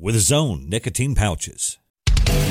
with 0.00 0.16
Zone 0.16 0.68
nicotine 0.68 1.14
pouches. 1.14 1.78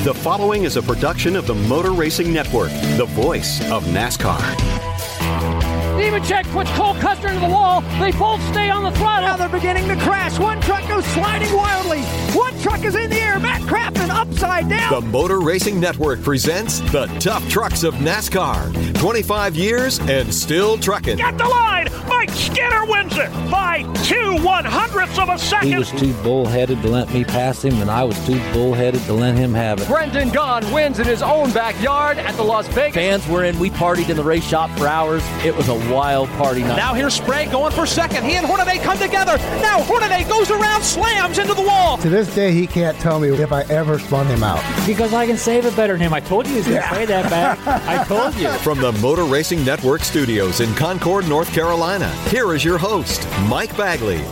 The 0.04 0.14
following 0.14 0.64
is 0.64 0.76
a 0.76 0.82
production 0.82 1.34
of 1.34 1.46
the 1.46 1.54
Motor 1.54 1.92
Racing 1.92 2.32
Network, 2.32 2.70
the 2.96 3.06
voice 3.06 3.60
of 3.70 3.84
NASCAR. 3.84 5.57
Nemechek 5.98 6.44
puts 6.52 6.70
Cole 6.72 6.94
Custer 6.94 7.26
into 7.26 7.40
the 7.40 7.48
wall. 7.52 7.80
They 7.98 8.12
both 8.12 8.40
stay 8.50 8.70
on 8.70 8.84
the 8.84 8.92
throttle. 8.92 9.28
Now 9.28 9.36
they're 9.36 9.48
beginning 9.48 9.88
to 9.88 9.96
crash. 9.96 10.38
One 10.38 10.60
truck 10.60 10.86
goes 10.88 11.04
sliding 11.06 11.52
wildly. 11.52 12.02
One 12.38 12.56
truck 12.60 12.84
is 12.84 12.94
in 12.94 13.10
the 13.10 13.16
air. 13.16 13.40
Matt 13.40 13.62
Crafton 13.62 14.08
upside 14.08 14.68
down. 14.68 14.92
The 15.02 15.08
Motor 15.08 15.40
Racing 15.40 15.80
Network 15.80 16.22
presents 16.22 16.78
the 16.92 17.06
tough 17.18 17.46
trucks 17.48 17.82
of 17.82 17.94
NASCAR. 17.94 18.96
25 19.00 19.56
years 19.56 19.98
and 20.00 20.32
still 20.32 20.78
trucking. 20.78 21.16
Get 21.16 21.36
the 21.36 21.48
line. 21.48 21.88
Mike 22.08 22.30
Skinner 22.30 22.84
wins 22.86 23.16
it 23.16 23.30
by 23.50 23.82
two 24.04 24.42
one 24.42 24.64
hundredths 24.64 25.18
of 25.18 25.28
a 25.28 25.38
second. 25.38 25.68
He 25.68 25.76
was 25.76 25.90
too 25.92 26.12
bullheaded 26.22 26.80
to 26.82 26.88
let 26.88 27.12
me 27.12 27.24
pass 27.24 27.64
him, 27.64 27.80
and 27.80 27.90
I 27.90 28.04
was 28.04 28.18
too 28.26 28.40
bullheaded 28.52 29.02
to 29.02 29.12
let 29.12 29.36
him 29.36 29.52
have 29.54 29.80
it. 29.80 29.88
Brendan 29.88 30.30
Gaughan 30.30 30.72
wins 30.72 30.98
in 30.98 31.06
his 31.06 31.22
own 31.22 31.52
backyard 31.52 32.18
at 32.18 32.34
the 32.36 32.42
Las 32.42 32.66
Vegas. 32.68 32.94
Fans 32.94 33.26
were 33.28 33.44
in. 33.44 33.58
We 33.58 33.70
partied 33.70 34.08
in 34.08 34.16
the 34.16 34.24
race 34.24 34.44
shop 34.44 34.70
for 34.78 34.86
hours. 34.86 35.22
It 35.44 35.56
was 35.56 35.68
a 35.68 35.74
wild 35.88 36.28
party 36.30 36.62
night. 36.62 36.76
Now 36.76 36.94
here's 36.94 37.14
Sprague 37.14 37.50
going 37.50 37.72
for 37.72 37.86
second. 37.86 38.24
He 38.24 38.34
and 38.34 38.46
Hornaday 38.46 38.78
come 38.78 38.98
together. 38.98 39.36
Now 39.60 39.82
Hornaday 39.82 40.24
goes 40.24 40.50
around, 40.50 40.82
slams 40.82 41.38
into 41.38 41.54
the 41.54 41.62
wall. 41.62 41.98
To 41.98 42.08
this 42.08 42.32
day, 42.34 42.52
he 42.52 42.66
can't 42.66 42.98
tell 42.98 43.20
me 43.20 43.28
if 43.28 43.52
I 43.52 43.62
ever 43.64 43.98
spun 43.98 44.26
him 44.26 44.42
out. 44.42 44.62
Because 44.86 45.14
I 45.14 45.26
can 45.26 45.36
save 45.36 45.64
it 45.66 45.74
better 45.76 45.94
than 45.94 46.02
him. 46.02 46.14
I 46.14 46.20
told 46.20 46.46
you 46.46 46.52
he 46.52 46.58
was 46.58 46.66
going 46.66 46.80
to 46.80 46.84
yeah. 46.84 46.92
play 46.92 47.04
that 47.06 47.30
back. 47.30 47.66
I 47.66 48.04
told 48.04 48.34
you. 48.34 48.48
From 48.58 48.80
the 48.80 48.92
Motor 48.92 49.24
Racing 49.24 49.64
Network 49.64 50.02
studios 50.02 50.60
in 50.60 50.74
Concord, 50.74 51.28
North 51.28 51.52
Carolina, 51.52 52.08
here 52.28 52.54
is 52.54 52.64
your 52.64 52.78
host, 52.78 53.26
Mike 53.48 53.76
Bagley. 53.76 54.22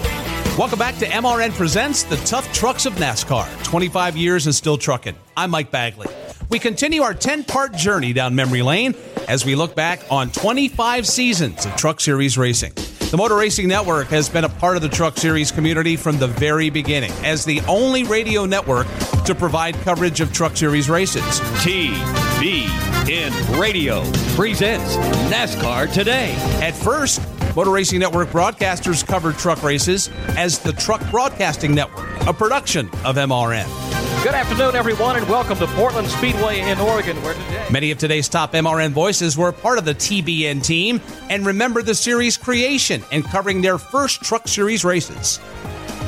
Welcome 0.56 0.78
back 0.78 0.96
to 0.98 1.06
MRN 1.06 1.52
Presents 1.52 2.02
the 2.02 2.16
Tough 2.18 2.50
Trucks 2.52 2.86
of 2.86 2.94
NASCAR. 2.94 3.46
25 3.64 4.16
years 4.16 4.46
and 4.46 4.54
still 4.54 4.78
trucking. 4.78 5.14
I'm 5.36 5.50
Mike 5.50 5.70
Bagley. 5.70 6.08
We 6.48 6.58
continue 6.58 7.02
our 7.02 7.14
10 7.14 7.44
part 7.44 7.74
journey 7.74 8.12
down 8.12 8.34
memory 8.34 8.62
lane 8.62 8.94
as 9.28 9.44
we 9.44 9.54
look 9.54 9.74
back 9.74 10.00
on 10.10 10.30
25 10.30 11.06
seasons 11.06 11.66
of 11.66 11.74
Truck 11.76 12.00
Series 12.00 12.38
racing. 12.38 12.72
The 13.10 13.16
Motor 13.16 13.36
Racing 13.36 13.68
Network 13.68 14.08
has 14.08 14.28
been 14.28 14.44
a 14.44 14.48
part 14.48 14.76
of 14.76 14.82
the 14.82 14.88
Truck 14.88 15.16
Series 15.16 15.52
community 15.52 15.96
from 15.96 16.18
the 16.18 16.26
very 16.26 16.70
beginning 16.70 17.12
as 17.24 17.44
the 17.44 17.60
only 17.62 18.02
radio 18.04 18.44
network 18.46 18.86
to 19.24 19.34
provide 19.34 19.74
coverage 19.76 20.20
of 20.20 20.32
Truck 20.32 20.56
Series 20.56 20.90
races. 20.90 21.22
TBN 21.62 23.60
Radio 23.60 24.02
presents 24.34 24.96
NASCAR 25.32 25.92
Today. 25.92 26.34
At 26.60 26.74
first, 26.74 27.20
Motor 27.54 27.70
Racing 27.70 28.00
Network 28.00 28.28
broadcasters 28.30 29.06
covered 29.06 29.36
truck 29.36 29.62
races 29.62 30.10
as 30.36 30.58
the 30.58 30.72
Truck 30.72 31.00
Broadcasting 31.10 31.74
Network, 31.74 32.08
a 32.26 32.32
production 32.32 32.88
of 33.04 33.16
MRN. 33.16 33.85
Good 34.26 34.34
afternoon, 34.34 34.74
everyone, 34.74 35.14
and 35.14 35.28
welcome 35.28 35.56
to 35.58 35.68
Portland 35.68 36.08
Speedway 36.08 36.58
in 36.58 36.80
Oregon, 36.80 37.16
where 37.22 37.34
today. 37.34 37.64
Many 37.70 37.92
of 37.92 37.98
today's 37.98 38.28
top 38.28 38.54
MRN 38.54 38.90
voices 38.90 39.38
were 39.38 39.52
part 39.52 39.78
of 39.78 39.84
the 39.84 39.94
TBN 39.94 40.64
team 40.64 41.00
and 41.30 41.46
remember 41.46 41.80
the 41.80 41.94
series 41.94 42.36
creation 42.36 43.04
and 43.12 43.22
covering 43.24 43.62
their 43.62 43.78
first 43.78 44.24
Truck 44.24 44.48
Series 44.48 44.84
races. 44.84 45.38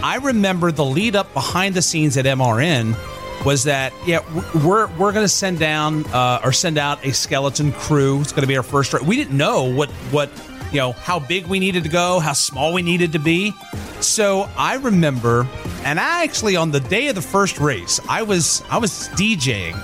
I 0.03 0.17
remember 0.17 0.73
the 0.73 0.85
lead 0.85 1.15
up 1.15 1.33
behind 1.33 1.77
the 1.77 1.81
scenes 1.81 2.17
at 2.17 2.25
MRN 2.25 2.97
was 3.45 3.63
that 3.63 3.93
yeah 4.05 4.19
we're 4.65 4.89
we're 4.97 5.13
going 5.13 5.25
to 5.25 5.29
send 5.29 5.61
down 5.61 6.05
uh, 6.07 6.41
or 6.43 6.51
send 6.51 6.77
out 6.77 7.07
a 7.07 7.13
skeleton 7.13 7.71
crew. 7.71 8.21
It's 8.21 8.33
going 8.33 8.43
to 8.43 8.49
be 8.49 8.57
our 8.57 8.65
first. 8.65 9.01
We 9.01 9.15
didn't 9.15 9.37
know 9.37 9.63
what 9.63 9.91
what 10.11 10.29
you 10.73 10.81
know 10.81 10.91
how 10.91 11.21
big 11.21 11.47
we 11.47 11.61
needed 11.61 11.85
to 11.85 11.89
go, 11.89 12.19
how 12.19 12.33
small 12.33 12.75
we 12.75 12.83
needed 12.83 13.13
to 13.13 13.21
be. 13.21 13.55
So 14.01 14.49
I 14.57 14.77
remember, 14.77 15.47
and 15.85 15.99
I 15.99 16.25
actually 16.25 16.57
on 16.57 16.71
the 16.71 16.81
day 16.81 17.09
of 17.09 17.15
the 17.15 17.23
first 17.23 17.59
race, 17.59 18.01
I 18.09 18.23
was 18.23 18.63
I 18.71 18.79
was 18.79 19.09
DJing 19.11 19.75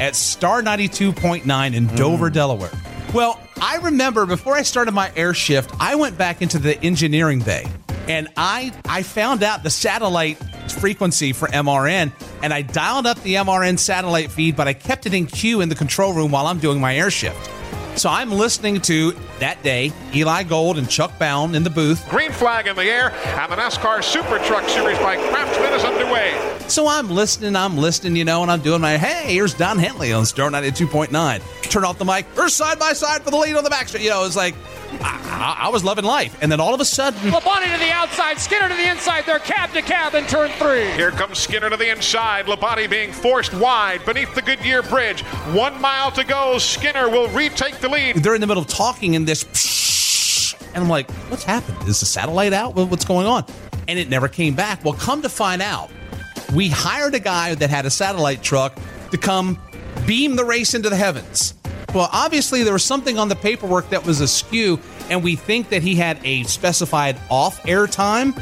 at 0.00 0.14
Star 0.14 0.62
ninety 0.62 0.88
two 0.88 1.12
point 1.12 1.44
nine 1.46 1.74
in 1.74 1.86
Dover, 1.96 2.30
mm. 2.30 2.34
Delaware. 2.34 2.70
Well, 3.12 3.40
I 3.60 3.76
remember 3.76 4.26
before 4.26 4.54
I 4.54 4.62
started 4.62 4.92
my 4.92 5.12
air 5.16 5.34
shift, 5.34 5.72
I 5.80 5.94
went 5.94 6.18
back 6.18 6.42
into 6.42 6.58
the 6.58 6.80
engineering 6.82 7.40
bay 7.40 7.66
and 8.08 8.28
I 8.36 8.72
I 8.84 9.02
found 9.02 9.42
out 9.42 9.62
the 9.62 9.70
satellite 9.70 10.38
frequency 10.70 11.32
for 11.32 11.48
MRN 11.48 12.12
and 12.42 12.52
I 12.52 12.62
dialed 12.62 13.06
up 13.06 13.20
the 13.22 13.34
MRN 13.34 13.78
satellite 13.78 14.30
feed, 14.30 14.56
but 14.56 14.68
I 14.68 14.72
kept 14.72 15.06
it 15.06 15.14
in 15.14 15.26
queue 15.26 15.60
in 15.60 15.68
the 15.68 15.74
control 15.74 16.12
room 16.12 16.30
while 16.30 16.46
I'm 16.46 16.58
doing 16.58 16.80
my 16.80 16.96
air 16.96 17.10
shift. 17.10 17.50
So 17.96 18.10
I'm 18.10 18.30
listening 18.30 18.80
to 18.82 19.12
that 19.38 19.62
day 19.62 19.92
Eli 20.14 20.42
Gold 20.42 20.78
and 20.78 20.88
Chuck 20.88 21.16
Bown 21.18 21.54
in 21.54 21.62
the 21.62 21.70
booth. 21.70 22.08
Green 22.08 22.32
flag 22.32 22.66
in 22.66 22.76
the 22.76 22.84
air, 22.84 23.12
and 23.12 23.52
the 23.52 23.56
NASCAR 23.56 24.02
Super 24.02 24.38
Truck 24.40 24.68
Series 24.68 24.98
by 24.98 25.16
Craftsman 25.16 25.72
is 25.72 25.84
underway. 25.84 26.58
So 26.68 26.88
I'm 26.88 27.08
listening, 27.08 27.56
I'm 27.56 27.76
listening, 27.76 28.16
you 28.16 28.24
know, 28.24 28.42
and 28.42 28.50
I'm 28.50 28.60
doing 28.60 28.80
my 28.80 28.96
hey, 28.96 29.34
here's 29.34 29.54
Don 29.54 29.78
Henley 29.78 30.12
on 30.12 30.26
Star 30.26 30.50
92.9. 30.50 31.70
Turn 31.70 31.84
off 31.84 31.98
the 31.98 32.04
mic, 32.04 32.26
First 32.26 32.56
side 32.56 32.78
by 32.78 32.92
side 32.92 33.22
for 33.22 33.30
the 33.30 33.36
lead 33.36 33.56
on 33.56 33.64
the 33.64 33.70
back 33.70 33.92
You 33.92 34.10
know, 34.10 34.24
it's 34.24 34.36
like 34.36 34.54
I, 35.02 35.62
I, 35.62 35.68
was 35.68 35.84
loving 35.84 36.04
life. 36.04 36.38
And 36.40 36.50
then 36.50 36.60
all 36.60 36.74
of 36.74 36.80
a 36.80 36.84
sudden. 36.84 37.18
Labonte 37.30 37.72
to 37.72 37.78
the 37.78 37.90
outside, 37.90 38.38
Skinner 38.38 38.68
to 38.68 38.74
the 38.74 38.88
inside. 38.88 39.24
They're 39.26 39.38
cab 39.38 39.72
to 39.72 39.82
cab 39.82 40.14
in 40.14 40.26
turn 40.26 40.50
three. 40.52 40.90
Here 40.92 41.10
comes 41.10 41.38
Skinner 41.38 41.70
to 41.70 41.76
the 41.76 41.90
inside. 41.90 42.46
Labonte 42.46 42.88
being 42.88 43.12
forced 43.12 43.52
wide 43.54 44.04
beneath 44.04 44.34
the 44.34 44.42
Goodyear 44.42 44.82
Bridge. 44.82 45.22
One 45.52 45.80
mile 45.80 46.10
to 46.12 46.24
go. 46.24 46.58
Skinner 46.58 47.08
will 47.08 47.28
retake 47.28 47.78
the 47.78 47.88
lead. 47.88 48.16
They're 48.16 48.34
in 48.34 48.40
the 48.40 48.46
middle 48.46 48.62
of 48.62 48.68
talking 48.68 49.14
in 49.14 49.24
this. 49.24 49.44
And 50.74 50.82
I'm 50.82 50.88
like, 50.88 51.10
what's 51.30 51.44
happened? 51.44 51.88
Is 51.88 52.00
the 52.00 52.06
satellite 52.06 52.52
out? 52.52 52.74
What's 52.74 53.04
going 53.04 53.26
on? 53.26 53.44
And 53.86 53.98
it 53.98 54.08
never 54.08 54.28
came 54.28 54.54
back. 54.54 54.84
Well, 54.84 54.94
come 54.94 55.22
to 55.22 55.28
find 55.28 55.62
out, 55.62 55.90
we 56.54 56.68
hired 56.68 57.14
a 57.14 57.20
guy 57.20 57.54
that 57.54 57.70
had 57.70 57.86
a 57.86 57.90
satellite 57.90 58.42
truck 58.42 58.78
to 59.10 59.18
come 59.18 59.58
beam 60.06 60.36
the 60.36 60.44
race 60.44 60.74
into 60.74 60.90
the 60.90 60.96
heavens. 60.96 61.54
Well, 61.94 62.08
obviously, 62.12 62.64
there 62.64 62.72
was 62.72 62.84
something 62.84 63.18
on 63.18 63.28
the 63.28 63.36
paperwork 63.36 63.88
that 63.90 64.04
was 64.04 64.20
askew, 64.20 64.80
and 65.08 65.22
we 65.22 65.36
think 65.36 65.68
that 65.68 65.82
he 65.82 65.94
had 65.94 66.18
a 66.24 66.42
specified 66.42 67.16
off 67.30 67.64
air 67.66 67.86
time. 67.86 68.34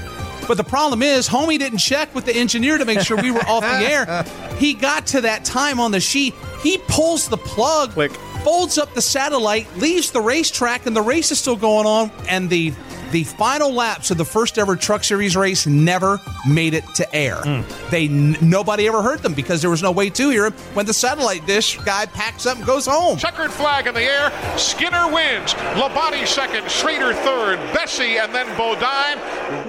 But 0.49 0.57
the 0.57 0.65
problem 0.65 1.03
is, 1.03 1.29
Homie 1.29 1.59
didn't 1.59 1.79
check 1.79 2.13
with 2.15 2.25
the 2.25 2.35
engineer 2.35 2.79
to 2.79 2.85
make 2.85 3.01
sure 3.01 3.17
we 3.21 3.31
were 3.31 3.47
off 3.47 3.63
the 3.63 3.69
air. 3.89 4.25
He 4.59 4.75
got 4.75 5.07
to 5.09 5.21
that 5.21 5.45
time 5.45 5.79
on 5.79 5.93
the 5.93 6.01
sheet. 6.01 6.35
He 6.63 6.79
pulls 6.89 7.29
the 7.29 7.37
plug, 7.37 7.91
Click. 7.93 8.13
folds 8.43 8.79
up 8.79 8.93
the 8.95 9.03
satellite, 9.03 9.69
leaves 9.77 10.11
the 10.11 10.21
racetrack, 10.21 10.87
and 10.87 10.97
the 10.97 11.03
race 11.03 11.31
is 11.31 11.39
still 11.39 11.57
going 11.57 11.87
on. 11.87 12.11
And 12.29 12.49
the 12.51 12.73
the 13.13 13.25
final 13.25 13.71
laps 13.71 14.11
of 14.11 14.17
the 14.17 14.25
first 14.25 14.59
ever 14.59 14.75
Truck 14.75 15.05
Series 15.05 15.37
race 15.37 15.67
never 15.67 16.21
made 16.49 16.75
it 16.75 16.85
to 16.97 17.15
air. 17.15 17.37
Mm. 17.37 17.91
They 17.91 18.09
nobody 18.09 18.89
ever 18.89 19.03
heard 19.03 19.21
them 19.21 19.35
because 19.35 19.61
there 19.61 19.71
was 19.71 19.83
no 19.83 19.93
way 19.93 20.11
to 20.11 20.31
hear 20.31 20.51
them 20.51 20.59
when 20.75 20.87
the 20.87 20.95
satellite 20.95 21.47
dish 21.47 21.79
guy 21.81 22.07
packs 22.07 22.47
up 22.47 22.57
and 22.57 22.67
goes 22.67 22.87
home. 22.87 23.19
Checkered 23.19 23.53
flag 23.53 23.87
in 23.87 23.95
the 23.95 24.03
air. 24.03 24.33
Skinner 24.59 25.13
wins. 25.13 25.55
Labonte 25.75 26.27
second. 26.27 26.69
Schrader 26.71 27.13
third. 27.13 27.59
Bessey 27.73 28.23
and 28.23 28.35
then 28.35 28.47
Bodine. 28.57 29.19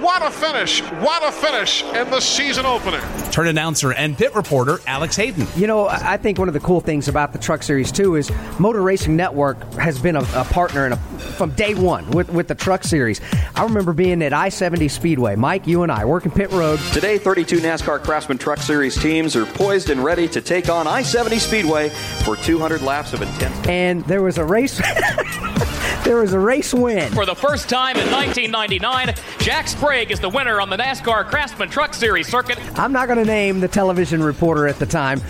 What 0.02 0.22
a 0.22 0.32
finish! 0.32 0.82
What 0.82 1.24
a 1.28 1.32
finish 1.32 1.84
in 1.84 2.10
the 2.10 2.22
season 2.22 2.66
opener. 2.66 3.02
Turn 3.32 3.48
announcer 3.48 3.92
and 3.92 4.18
pit 4.18 4.34
reporter 4.34 4.80
Alex 4.88 5.18
Hayden. 5.18 5.46
You 5.58 5.68
know, 5.68 5.88
I 5.88 6.16
think 6.18 6.40
one 6.40 6.48
of 6.48 6.54
the 6.54 6.60
cool 6.62 6.80
things 6.80 7.10
about 7.10 7.34
the 7.34 7.40
Truck 7.40 7.64
Series 7.64 7.92
too 7.92 8.16
is 8.16 8.32
Motor 8.60 8.82
Racing 8.82 9.18
Network 9.18 9.62
has 9.74 10.00
been 10.00 10.16
a, 10.16 10.22
a 10.36 10.46
partner 10.46 10.86
a, 10.88 10.96
from 11.36 11.52
day 11.52 11.76
one 11.76 12.10
with 12.12 12.30
with 12.30 12.48
the 12.48 12.56
Truck 12.56 12.84
Series. 12.84 13.20
I 13.56 13.64
remember 13.64 13.94
being 13.94 14.22
at 14.24 14.34
I 14.34 14.50
70 14.50 14.88
Speedway. 14.88 15.36
Mike, 15.36 15.68
you 15.68 15.84
and 15.84 15.92
I 15.92 16.06
working 16.06 16.32
pit 16.32 16.52
road. 16.52 16.80
Today, 16.92 17.18
32 17.18 17.58
NASCAR 17.58 18.02
Craftsman 18.04 18.38
Truck 18.38 18.60
Series 18.60 19.00
teams 19.00 19.36
are 19.36 19.46
poised 19.46 19.90
and 19.90 20.04
ready 20.04 20.28
to 20.30 20.42
take 20.42 20.70
on 20.70 20.88
I 20.88 21.04
70 21.04 21.40
Speedway 21.40 21.90
for 22.24 22.36
200 22.36 22.82
laps 22.82 23.14
of 23.14 23.22
intense. 23.22 23.68
And 23.68 24.04
there 24.06 24.22
was 24.22 24.38
a 24.38 24.46
race. 24.46 24.78
there 26.04 26.18
was 26.18 26.34
a 26.34 26.40
race 26.40 26.74
win. 26.74 27.12
For 27.14 27.26
the 27.26 27.36
first 27.36 27.70
time 27.70 27.98
in 27.98 28.12
1999, 28.12 29.16
Jack 29.40 29.68
Sprague 29.68 30.12
is 30.12 30.20
the 30.20 30.30
winner 30.30 30.60
on 30.60 30.70
the 30.70 30.78
NASCAR 30.78 31.26
Craftsman 31.26 31.70
Truck 31.70 31.94
Series 31.94 32.28
circuit. 32.28 32.60
I'm 32.78 32.92
not 32.92 33.08
going 33.08 33.20
to 33.20 33.26
name 33.26 33.60
the 33.60 33.68
television 33.68 34.24
reporter 34.24 34.68
at 34.68 34.80
the 34.80 34.86
time. 34.86 35.22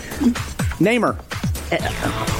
Name 0.80 1.02
her. 1.02 1.18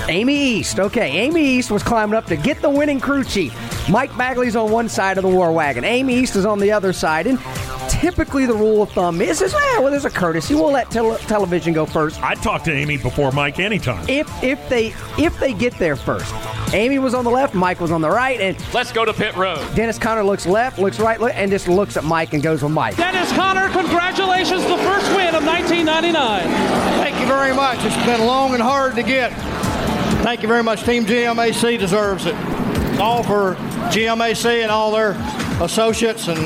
Amy 0.08 0.36
East. 0.36 0.80
Okay, 0.80 1.10
Amy 1.10 1.42
East 1.42 1.70
was 1.70 1.82
climbing 1.82 2.14
up 2.14 2.26
to 2.26 2.36
get 2.36 2.60
the 2.60 2.70
winning 2.70 3.00
crew 3.00 3.24
chief. 3.24 3.52
Mike 3.90 4.16
Bagley's 4.16 4.56
on 4.56 4.70
one 4.70 4.88
side 4.88 5.18
of 5.18 5.22
the 5.22 5.28
war 5.28 5.52
wagon. 5.52 5.84
Amy 5.84 6.14
East 6.16 6.36
is 6.36 6.46
on 6.46 6.58
the 6.58 6.72
other 6.72 6.92
side. 6.92 7.26
And 7.26 7.38
typically 7.88 8.46
the 8.46 8.54
rule 8.54 8.82
of 8.82 8.90
thumb 8.92 9.20
is, 9.20 9.42
is 9.42 9.52
eh, 9.54 9.58
well, 9.78 9.90
there's 9.90 10.04
a 10.06 10.10
courtesy. 10.10 10.54
We'll 10.54 10.72
let 10.72 10.90
tele- 10.90 11.18
television 11.18 11.72
go 11.72 11.84
first. 11.84 12.22
I'd 12.22 12.42
talk 12.42 12.64
to 12.64 12.72
Amy 12.72 12.96
before 12.96 13.30
Mike 13.32 13.58
anytime. 13.58 14.04
If 14.08 14.28
if 14.42 14.68
they 14.68 14.88
if 15.18 15.38
they 15.38 15.52
get 15.52 15.74
there 15.78 15.96
first, 15.96 16.32
Amy 16.72 16.98
was 16.98 17.14
on 17.14 17.24
the 17.24 17.30
left, 17.30 17.54
Mike 17.54 17.80
was 17.80 17.90
on 17.90 18.00
the 18.00 18.10
right, 18.10 18.40
and 18.40 18.56
let's 18.74 18.90
go 18.90 19.04
to 19.04 19.12
pit 19.12 19.36
road. 19.36 19.58
Dennis 19.74 19.98
Connor 19.98 20.24
looks 20.24 20.46
left, 20.46 20.78
looks 20.78 20.98
right, 20.98 21.20
and 21.20 21.50
just 21.50 21.68
looks 21.68 21.96
at 21.96 22.04
Mike 22.04 22.32
and 22.32 22.42
goes 22.42 22.62
with 22.62 22.72
Mike. 22.72 22.96
Dennis 22.96 23.32
Connor, 23.32 23.68
congratulations, 23.70 24.62
the 24.64 24.78
first 24.78 25.08
win 25.14 25.34
of 25.34 25.44
1999. 25.44 26.42
Thank 26.98 27.20
you 27.20 27.26
very 27.26 27.54
much. 27.54 27.78
It's 27.84 28.06
been 28.06 28.26
long 28.26 28.54
and 28.54 28.62
hard 28.62 28.94
to 28.96 29.02
get. 29.02 29.30
Thank 30.22 30.42
you 30.42 30.48
very 30.48 30.62
much. 30.62 30.84
Team 30.84 31.04
GMAC 31.04 31.78
deserves 31.78 32.26
it. 32.26 32.34
All 33.00 33.22
for 33.22 33.54
GMAC 33.90 34.62
and 34.62 34.70
all 34.70 34.90
their 34.92 35.12
associates 35.60 36.28
and 36.28 36.38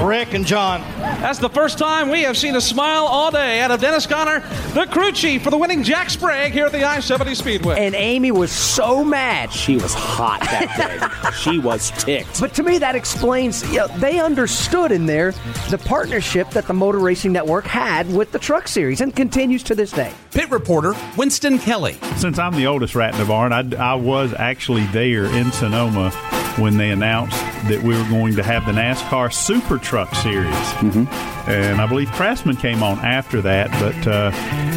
Rick 0.00 0.34
and 0.34 0.44
John. 0.46 0.80
That's 0.98 1.38
the 1.38 1.48
first 1.48 1.78
time 1.78 2.10
we 2.10 2.22
have 2.22 2.36
seen 2.36 2.56
a 2.56 2.60
smile 2.60 3.04
all 3.04 3.30
day 3.30 3.60
out 3.60 3.70
of 3.70 3.80
Dennis 3.80 4.06
Connor, 4.06 4.40
the 4.74 4.86
crew 4.86 5.12
chief 5.12 5.42
for 5.42 5.50
the 5.50 5.56
winning 5.56 5.82
Jack 5.82 6.10
Sprague 6.10 6.52
here 6.52 6.66
at 6.66 6.72
the 6.72 6.84
I 6.84 7.00
70 7.00 7.34
Speedway. 7.34 7.78
And 7.78 7.94
Amy 7.94 8.30
was 8.32 8.50
so 8.50 9.04
mad. 9.04 9.52
She 9.52 9.76
was 9.76 9.94
hot 9.94 10.40
that 10.40 11.22
day. 11.22 11.30
she 11.36 11.58
was 11.58 11.90
ticked. 11.92 12.40
But 12.40 12.54
to 12.54 12.62
me, 12.62 12.78
that 12.78 12.94
explains 12.96 13.62
you 13.70 13.78
know, 13.78 13.86
they 13.98 14.18
understood 14.18 14.90
in 14.92 15.06
there 15.06 15.32
the 15.70 15.78
partnership 15.78 16.50
that 16.50 16.66
the 16.66 16.74
Motor 16.74 16.98
Racing 16.98 17.32
Network 17.32 17.64
had 17.64 18.12
with 18.12 18.32
the 18.32 18.38
Truck 18.38 18.66
Series 18.68 19.00
and 19.00 19.14
continues 19.14 19.62
to 19.64 19.74
this 19.74 19.92
day. 19.92 20.12
Pit 20.32 20.50
reporter 20.50 20.94
Winston 21.16 21.58
Kelley. 21.58 21.94
Since 22.16 22.38
I'm 22.38 22.54
the 22.54 22.66
oldest 22.66 22.94
rat 22.94 23.14
in 23.14 23.20
the 23.20 23.26
barn, 23.26 23.52
I, 23.52 23.92
I 23.92 23.94
was 23.94 24.34
actually 24.34 24.86
there 24.86 25.26
in 25.26 25.52
Sonoma 25.52 26.10
when 26.58 26.76
they 26.76 26.90
announced 26.90 27.38
that 27.68 27.82
we 27.82 27.96
were 27.96 28.08
going 28.08 28.36
to 28.36 28.42
have 28.42 28.66
the 28.66 28.72
NASCAR 28.72 29.32
Super 29.32 29.78
Truck 29.78 30.14
Series. 30.14 30.52
Mm-hmm. 30.52 31.50
And 31.50 31.80
I 31.80 31.86
believe 31.86 32.10
Craftsman 32.12 32.56
came 32.56 32.82
on 32.82 32.98
after 32.98 33.40
that, 33.42 33.70
but 33.80 34.06
uh, 34.06 34.30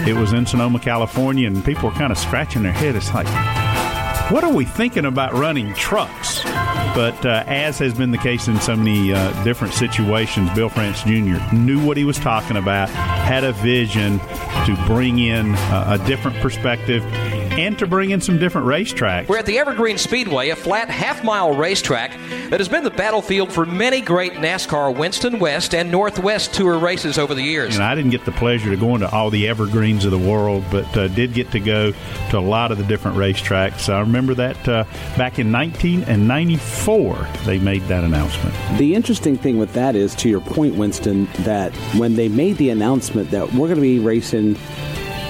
it 0.07 0.13
was 0.13 0.33
in 0.33 0.45
Sonoma, 0.45 0.79
California, 0.79 1.47
and 1.47 1.63
people 1.63 1.89
were 1.89 1.95
kind 1.95 2.11
of 2.11 2.17
scratching 2.17 2.63
their 2.63 2.71
head. 2.71 2.95
It's 2.95 3.13
like, 3.13 3.27
what 4.31 4.43
are 4.43 4.51
we 4.51 4.65
thinking 4.65 5.05
about 5.05 5.33
running 5.33 5.73
trucks? 5.73 6.43
But 6.43 7.25
uh, 7.25 7.43
as 7.45 7.77
has 7.79 7.93
been 7.93 8.11
the 8.11 8.17
case 8.17 8.47
in 8.47 8.59
so 8.61 8.75
many 8.75 9.13
uh, 9.13 9.43
different 9.43 9.73
situations, 9.73 10.49
Bill 10.51 10.69
France 10.69 11.03
Jr. 11.03 11.37
knew 11.53 11.85
what 11.85 11.97
he 11.97 12.05
was 12.05 12.17
talking 12.17 12.57
about, 12.57 12.89
had 12.89 13.43
a 13.43 13.51
vision 13.51 14.19
to 14.19 14.83
bring 14.87 15.19
in 15.19 15.53
a 15.71 16.01
different 16.07 16.37
perspective 16.37 17.03
and 17.57 17.79
to 17.79 17.87
bring 17.87 18.11
in 18.11 18.19
some 18.19 18.37
different 18.37 18.67
racetracks. 18.67 19.27
We're 19.27 19.37
at 19.37 19.45
the 19.45 19.57
Evergreen 19.57 19.97
Speedway, 19.97 20.49
a 20.49 20.55
flat 20.55 20.89
half 20.89 21.23
mile 21.23 21.55
racetrack 21.55 22.11
that 22.49 22.59
has 22.59 22.67
been 22.67 22.83
the 22.83 22.91
battlefield 22.91 23.51
for 23.51 23.65
many 23.65 24.01
great 24.01 24.33
NASCAR 24.33 24.95
Winston 24.95 25.39
West 25.39 25.73
and 25.73 25.89
Northwest 25.91 26.53
Tour 26.53 26.77
races 26.77 27.17
over 27.17 27.33
the 27.33 27.41
years. 27.41 27.75
And 27.75 27.83
I 27.83 27.95
didn't 27.95 28.11
get 28.11 28.25
the 28.25 28.33
pleasure 28.33 28.69
to 28.69 28.77
go 28.77 28.95
into 28.95 29.09
all 29.09 29.29
the 29.29 29.47
evergreens 29.47 30.03
of 30.05 30.11
the 30.11 30.19
world, 30.19 30.63
but 30.69 30.97
uh, 30.97 31.07
did 31.07 31.33
get 31.33 31.51
to 31.51 31.59
go 31.59 31.93
to 32.29 32.37
a 32.37 32.39
lot 32.39 32.71
of 32.71 32.77
the 32.77 32.83
different 32.83 33.17
racetracks. 33.17 33.87
I 33.91 34.01
remember 34.01 34.33
that 34.35 34.67
uh, 34.67 34.83
back 35.17 35.39
in 35.39 35.51
1994, 35.51 37.27
they 37.45 37.59
made 37.59 37.83
that 37.83 38.03
announcement. 38.03 38.53
The 38.77 38.95
interesting 38.95 39.37
thing 39.37 39.57
with 39.57 39.73
that 39.73 39.95
is, 39.95 40.13
to 40.15 40.29
your 40.29 40.41
point, 40.41 40.75
Winston, 40.75 41.25
that 41.39 41.73
when 41.95 42.15
they 42.15 42.27
made 42.27 42.57
the 42.57 42.69
announcement 42.69 43.31
that 43.31 43.53
we're 43.53 43.67
going 43.67 43.75
to 43.75 43.81
be 43.81 43.99
racing 43.99 44.55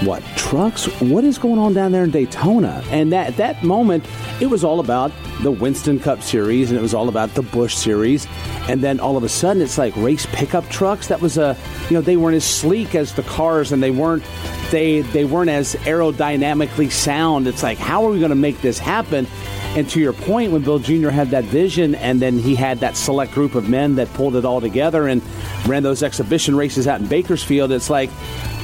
what 0.03 0.23
trucks? 0.35 0.85
What 1.01 1.23
is 1.23 1.37
going 1.37 1.57
on 1.57 1.73
down 1.73 1.91
there 1.91 2.03
in 2.03 2.11
Daytona? 2.11 2.83
And 2.89 3.13
that 3.13 3.27
at 3.27 3.37
that 3.37 3.63
moment, 3.63 4.05
it 4.41 4.47
was 4.47 4.63
all 4.63 4.79
about 4.79 5.11
the 5.41 5.51
Winston 5.51 5.99
Cup 5.99 6.21
Series, 6.21 6.69
and 6.69 6.77
it 6.77 6.81
was 6.81 6.93
all 6.93 7.07
about 7.07 7.33
the 7.33 7.41
Busch 7.41 7.75
Series. 7.75 8.27
And 8.67 8.81
then 8.81 8.99
all 8.99 9.15
of 9.15 9.23
a 9.23 9.29
sudden, 9.29 9.61
it's 9.61 9.77
like 9.77 9.95
race 9.95 10.25
pickup 10.27 10.67
trucks. 10.69 11.07
That 11.07 11.21
was 11.21 11.37
a, 11.37 11.57
you 11.89 11.93
know, 11.93 12.01
they 12.01 12.17
weren't 12.17 12.35
as 12.35 12.45
sleek 12.45 12.95
as 12.95 13.13
the 13.13 13.23
cars, 13.23 13.71
and 13.71 13.81
they 13.81 13.91
weren't 13.91 14.23
they 14.71 15.01
they 15.01 15.25
weren't 15.25 15.49
as 15.49 15.75
aerodynamically 15.75 16.91
sound. 16.91 17.47
It's 17.47 17.63
like, 17.63 17.77
how 17.77 18.05
are 18.05 18.11
we 18.11 18.19
going 18.19 18.29
to 18.29 18.35
make 18.35 18.61
this 18.61 18.79
happen? 18.79 19.27
And 19.75 19.89
to 19.89 19.99
your 19.99 20.13
point, 20.13 20.53
when 20.53 20.61
Bill 20.61 20.79
Jr. 20.79 21.09
had 21.09 21.31
that 21.31 21.43
vision, 21.45 21.95
and 21.95 22.21
then 22.21 22.39
he 22.39 22.55
had 22.55 22.79
that 22.79 22.95
select 22.95 23.33
group 23.33 23.55
of 23.55 23.67
men 23.67 23.95
that 23.95 24.11
pulled 24.13 24.37
it 24.37 24.45
all 24.45 24.61
together 24.61 25.07
and 25.07 25.21
ran 25.67 25.83
those 25.83 26.01
exhibition 26.01 26.55
races 26.55 26.87
out 26.87 27.01
in 27.01 27.07
Bakersfield, 27.07 27.73
it's 27.73 27.89
like, 27.89 28.09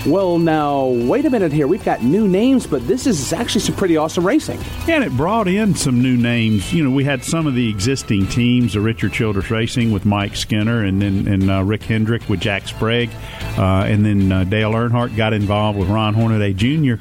well, 0.06 0.40
now, 0.40 0.86
wait 0.86 1.26
a 1.26 1.30
minute 1.30 1.52
here. 1.52 1.68
We've 1.68 1.84
got 1.84 2.02
new 2.02 2.28
names, 2.28 2.66
but 2.66 2.88
this 2.88 3.06
is 3.06 3.34
actually 3.34 3.62
some 3.62 3.76
pretty 3.76 3.98
awesome 3.98 4.26
racing. 4.26 4.60
And 4.88 5.04
it 5.04 5.16
brought 5.16 5.48
in 5.48 5.76
some 5.76 6.02
new 6.02 6.18
names. 6.18 6.74
You 6.74 6.84
know, 6.84 6.92
we 6.92 7.04
had 7.04 7.24
some 7.24 7.46
of 7.46 7.54
the 7.54 7.70
existing 7.70 8.28
teams, 8.28 8.74
the 8.74 8.82
Richard 8.82 9.14
Childress 9.14 9.52
Racing 9.52 9.92
with 9.92 10.06
Mike 10.06 10.36
Skinner 10.36 10.84
and 10.84 11.02
then 11.02 11.28
and 11.28 11.52
uh, 11.52 11.64
Rick 11.64 11.84
Hendrick 11.84 12.28
with 12.30 12.40
Jack 12.40 12.68
Sprague. 12.68 13.12
Uh, 13.58 13.84
and 13.86 14.06
then 14.06 14.32
uh, 14.32 14.44
Dale 14.44 14.72
Earnhardt 14.72 15.16
got 15.16 15.34
involved 15.34 15.78
with 15.78 15.90
Ron 15.90 16.14
Hornaday 16.14 16.54
Jr. 16.54 16.96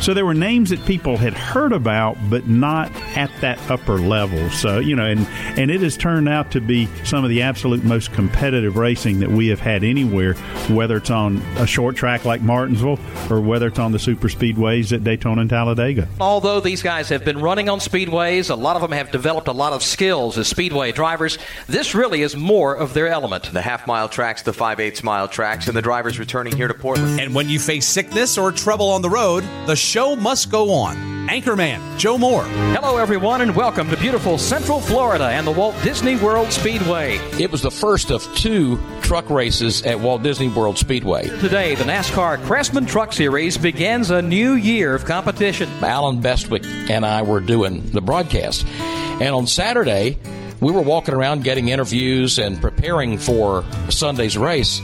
So 0.00 0.14
there 0.14 0.26
were 0.26 0.34
names 0.34 0.70
that 0.70 0.84
people 0.86 1.16
had 1.16 1.34
heard 1.34 1.72
about, 1.72 2.16
but 2.30 2.46
not 2.46 2.92
at 3.16 3.30
that 3.40 3.58
upper 3.70 3.98
level. 3.98 4.50
So, 4.50 4.78
you 4.78 4.94
know, 4.94 5.06
and, 5.06 5.26
and 5.58 5.70
it 5.70 5.80
has 5.80 5.96
turned 5.96 6.28
out 6.28 6.52
to 6.52 6.60
be 6.60 6.86
some 7.04 7.24
of 7.24 7.30
the 7.30 7.42
absolute 7.42 7.82
most 7.82 8.12
competitive 8.12 8.76
racing 8.76 9.20
that 9.20 9.30
we 9.30 9.48
have 9.48 9.60
had 9.60 9.84
anywhere, 9.84 10.34
whether 10.68 10.98
it's 10.98 11.10
on 11.10 11.38
a 11.56 11.66
short 11.66 11.96
track 11.96 12.24
like 12.24 12.40
Martinsville 12.46 12.98
or 13.30 13.40
whether 13.40 13.66
it's 13.66 13.78
on 13.78 13.92
the 13.92 13.98
super 13.98 14.28
speedways 14.28 14.92
at 14.92 15.04
Daytona 15.04 15.42
and 15.42 15.50
Talladega. 15.50 16.08
Although 16.20 16.60
these 16.60 16.82
guys 16.82 17.08
have 17.08 17.24
been 17.24 17.40
running 17.40 17.68
on 17.68 17.80
speedways, 17.80 18.50
a 18.50 18.54
lot 18.54 18.76
of 18.76 18.82
them 18.82 18.92
have 18.92 19.10
developed 19.10 19.48
a 19.48 19.52
lot 19.52 19.72
of 19.72 19.82
skills 19.82 20.38
as 20.38 20.48
speedway 20.48 20.92
drivers. 20.92 21.38
This 21.66 21.94
really 21.94 22.22
is 22.22 22.36
more 22.36 22.74
of 22.74 22.94
their 22.94 23.08
element. 23.08 23.52
The 23.52 23.62
half 23.62 23.86
mile 23.86 24.08
tracks, 24.08 24.42
the 24.42 24.52
five 24.52 24.80
eighths 24.80 25.02
mile 25.02 25.28
tracks, 25.28 25.66
and 25.66 25.76
the 25.76 25.82
drivers 25.82 26.18
returning 26.18 26.56
here 26.56 26.68
to 26.68 26.74
Portland. 26.74 27.20
And 27.20 27.34
when 27.34 27.48
you 27.48 27.58
face 27.58 27.86
sickness 27.86 28.38
or 28.38 28.52
trouble 28.52 28.90
on 28.90 29.02
the 29.02 29.10
road, 29.10 29.44
the 29.66 29.76
show 29.76 30.16
must 30.16 30.50
go 30.50 30.72
on. 30.72 31.16
Anchorman, 31.28 31.98
Joe 31.98 32.16
Moore. 32.16 32.44
Hello, 32.44 32.98
everyone, 32.98 33.40
and 33.40 33.56
welcome 33.56 33.90
to 33.90 33.96
beautiful 33.96 34.38
Central 34.38 34.80
Florida 34.80 35.26
and 35.26 35.44
the 35.44 35.50
Walt 35.50 35.74
Disney 35.82 36.14
World 36.14 36.52
Speedway. 36.52 37.16
It 37.40 37.50
was 37.50 37.62
the 37.62 37.70
first 37.70 38.12
of 38.12 38.22
two 38.36 38.78
truck 39.06 39.30
races 39.30 39.84
at 39.84 40.00
Walt 40.00 40.24
Disney 40.24 40.48
World 40.48 40.76
Speedway. 40.76 41.28
Today, 41.28 41.76
the 41.76 41.84
NASCAR 41.84 42.44
Craftsman 42.44 42.86
Truck 42.86 43.12
Series 43.12 43.56
begins 43.56 44.10
a 44.10 44.20
new 44.20 44.54
year 44.54 44.96
of 44.96 45.04
competition. 45.04 45.70
Allen 45.80 46.20
Bestwick 46.20 46.66
and 46.90 47.06
I 47.06 47.22
were 47.22 47.38
doing 47.38 47.88
the 47.92 48.00
broadcast. 48.00 48.66
And 48.66 49.32
on 49.32 49.46
Saturday, 49.46 50.18
we 50.60 50.72
were 50.72 50.80
walking 50.80 51.14
around 51.14 51.44
getting 51.44 51.68
interviews 51.68 52.40
and 52.40 52.60
preparing 52.60 53.16
for 53.16 53.64
Sunday's 53.90 54.36
race. 54.36 54.80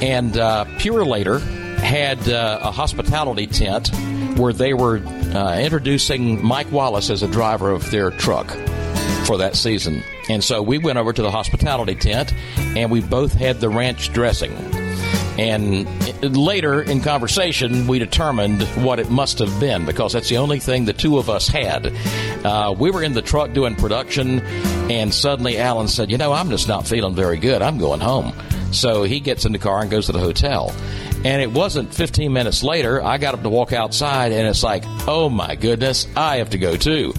And 0.00 0.36
uh, 0.36 0.64
Purolator 0.78 1.40
had 1.78 2.28
uh, 2.28 2.60
a 2.62 2.70
hospitality 2.70 3.48
tent 3.48 3.90
where 4.38 4.52
they 4.52 4.74
were 4.74 4.98
uh, 4.98 5.58
introducing 5.58 6.44
Mike 6.44 6.70
Wallace 6.70 7.10
as 7.10 7.24
a 7.24 7.28
driver 7.28 7.72
of 7.72 7.90
their 7.90 8.12
truck 8.12 8.46
for 9.26 9.38
that 9.38 9.56
season. 9.56 10.02
And 10.28 10.42
so 10.42 10.62
we 10.62 10.78
went 10.78 10.98
over 10.98 11.12
to 11.12 11.22
the 11.22 11.30
hospitality 11.30 11.96
tent 11.96 12.32
and 12.56 12.90
we 12.90 13.00
both 13.00 13.32
had 13.32 13.60
the 13.60 13.68
ranch 13.68 14.12
dressing. 14.12 14.52
And 15.38 15.86
later 16.22 16.80
in 16.80 17.02
conversation, 17.02 17.86
we 17.86 17.98
determined 17.98 18.62
what 18.82 18.98
it 18.98 19.10
must 19.10 19.38
have 19.40 19.60
been 19.60 19.84
because 19.84 20.14
that's 20.14 20.30
the 20.30 20.38
only 20.38 20.60
thing 20.60 20.86
the 20.86 20.94
two 20.94 21.18
of 21.18 21.28
us 21.28 21.46
had. 21.46 21.92
Uh, 22.42 22.74
we 22.76 22.90
were 22.90 23.02
in 23.02 23.12
the 23.12 23.20
truck 23.20 23.52
doing 23.52 23.74
production, 23.74 24.40
and 24.90 25.12
suddenly 25.12 25.58
Allen 25.58 25.88
said, 25.88 26.10
You 26.10 26.16
know, 26.16 26.32
I'm 26.32 26.48
just 26.48 26.68
not 26.68 26.86
feeling 26.86 27.14
very 27.14 27.36
good. 27.36 27.60
I'm 27.60 27.76
going 27.76 28.00
home. 28.00 28.32
So 28.72 29.02
he 29.02 29.20
gets 29.20 29.44
in 29.44 29.52
the 29.52 29.58
car 29.58 29.82
and 29.82 29.90
goes 29.90 30.06
to 30.06 30.12
the 30.12 30.18
hotel. 30.20 30.74
And 31.24 31.42
it 31.42 31.50
wasn't 31.50 31.92
15 31.92 32.32
minutes 32.32 32.62
later, 32.62 33.02
I 33.02 33.18
got 33.18 33.34
up 33.34 33.42
to 33.42 33.50
walk 33.50 33.72
outside, 33.74 34.32
and 34.32 34.48
it's 34.48 34.62
like, 34.62 34.84
oh 35.06 35.28
my 35.28 35.54
goodness, 35.54 36.06
I 36.16 36.36
have 36.38 36.50
to 36.50 36.58
go 36.58 36.76
too. 36.76 37.12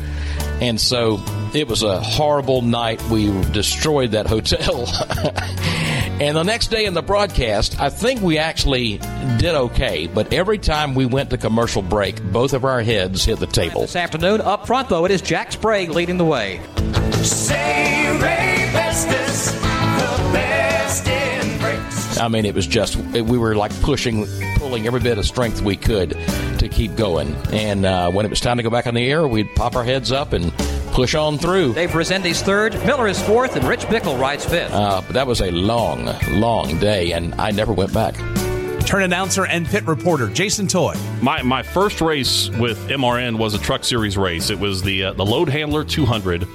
And 0.59 0.81
so 0.81 1.17
it 1.57 1.67
was 1.67 1.81
a 1.81 1.99
horrible 1.99 2.61
night. 2.61 3.01
We 3.09 3.27
destroyed 3.51 4.11
that 4.11 4.27
hotel. 4.27 4.85
and 6.21 6.37
the 6.37 6.43
next 6.43 6.67
day 6.67 6.85
in 6.85 6.93
the 6.93 7.01
broadcast, 7.01 7.79
I 7.79 7.89
think 7.89 8.21
we 8.21 8.37
actually 8.37 8.99
did 9.37 9.55
okay. 9.55 10.07
But 10.07 10.33
every 10.33 10.59
time 10.59 10.93
we 10.93 11.05
went 11.05 11.31
to 11.31 11.37
commercial 11.37 11.81
break, 11.81 12.21
both 12.31 12.53
of 12.53 12.63
our 12.63 12.81
heads 12.81 13.25
hit 13.25 13.39
the 13.39 13.47
table. 13.47 13.81
This 13.81 13.95
afternoon, 13.95 14.41
up 14.41 14.67
front, 14.67 14.89
though, 14.89 15.05
it 15.05 15.11
is 15.11 15.21
Jack 15.21 15.51
Sprague 15.51 15.89
leading 15.89 16.17
the 16.17 16.25
way. 16.25 16.61
Say 17.23 18.05
Raybestos, 18.19 19.51
the 19.53 20.33
best 20.33 21.07
in 21.07 21.59
brakes. 21.59 22.19
I 22.19 22.27
mean, 22.27 22.45
it 22.45 22.53
was 22.53 22.67
just, 22.67 22.97
we 22.97 23.37
were 23.37 23.55
like 23.55 23.71
pushing, 23.81 24.27
pulling 24.57 24.85
every 24.85 24.99
bit 24.99 25.17
of 25.17 25.25
strength 25.25 25.61
we 25.61 25.75
could 25.75 26.11
to 26.59 26.69
keep 26.69 26.95
going. 26.95 27.33
And 27.51 27.85
uh, 27.85 28.11
when 28.11 28.27
it 28.27 28.29
was 28.29 28.41
time 28.41 28.57
to 28.57 28.63
go 28.63 28.69
back 28.69 28.85
on 28.85 28.93
the 28.93 29.09
air, 29.09 29.27
we'd 29.27 29.55
pop 29.55 29.75
our 29.75 29.83
heads 29.83 30.11
up 30.11 30.33
and 30.33 30.53
push 30.97 31.13
on 31.13 31.37
through. 31.37 31.75
Dave 31.75 31.93
Rezendes 31.93 32.41
third, 32.41 32.73
Miller 32.83 33.07
is 33.07 33.21
fourth, 33.21 33.55
and 33.55 33.63
Rich 33.67 33.81
Bickle 33.81 34.19
rides 34.19 34.43
fifth. 34.43 34.73
Uh, 34.73 34.99
but 35.01 35.13
that 35.13 35.27
was 35.27 35.41
a 35.41 35.51
long, 35.51 36.09
long 36.31 36.79
day, 36.79 37.11
and 37.11 37.35
I 37.35 37.51
never 37.51 37.71
went 37.71 37.93
back. 37.93 38.15
Turn 38.83 39.03
announcer 39.03 39.45
and 39.45 39.67
pit 39.67 39.85
reporter 39.85 40.27
Jason 40.27 40.67
Toy. 40.67 40.95
My 41.21 41.43
my 41.43 41.61
first 41.61 42.01
race 42.01 42.49
with 42.49 42.79
MRN 42.89 43.37
was 43.37 43.53
a 43.53 43.59
Truck 43.59 43.83
Series 43.83 44.17
race. 44.17 44.49
It 44.49 44.57
was 44.57 44.81
the 44.81 45.03
uh, 45.03 45.13
the 45.13 45.25
Load 45.25 45.49
Handler 45.49 45.83
200 45.83 46.47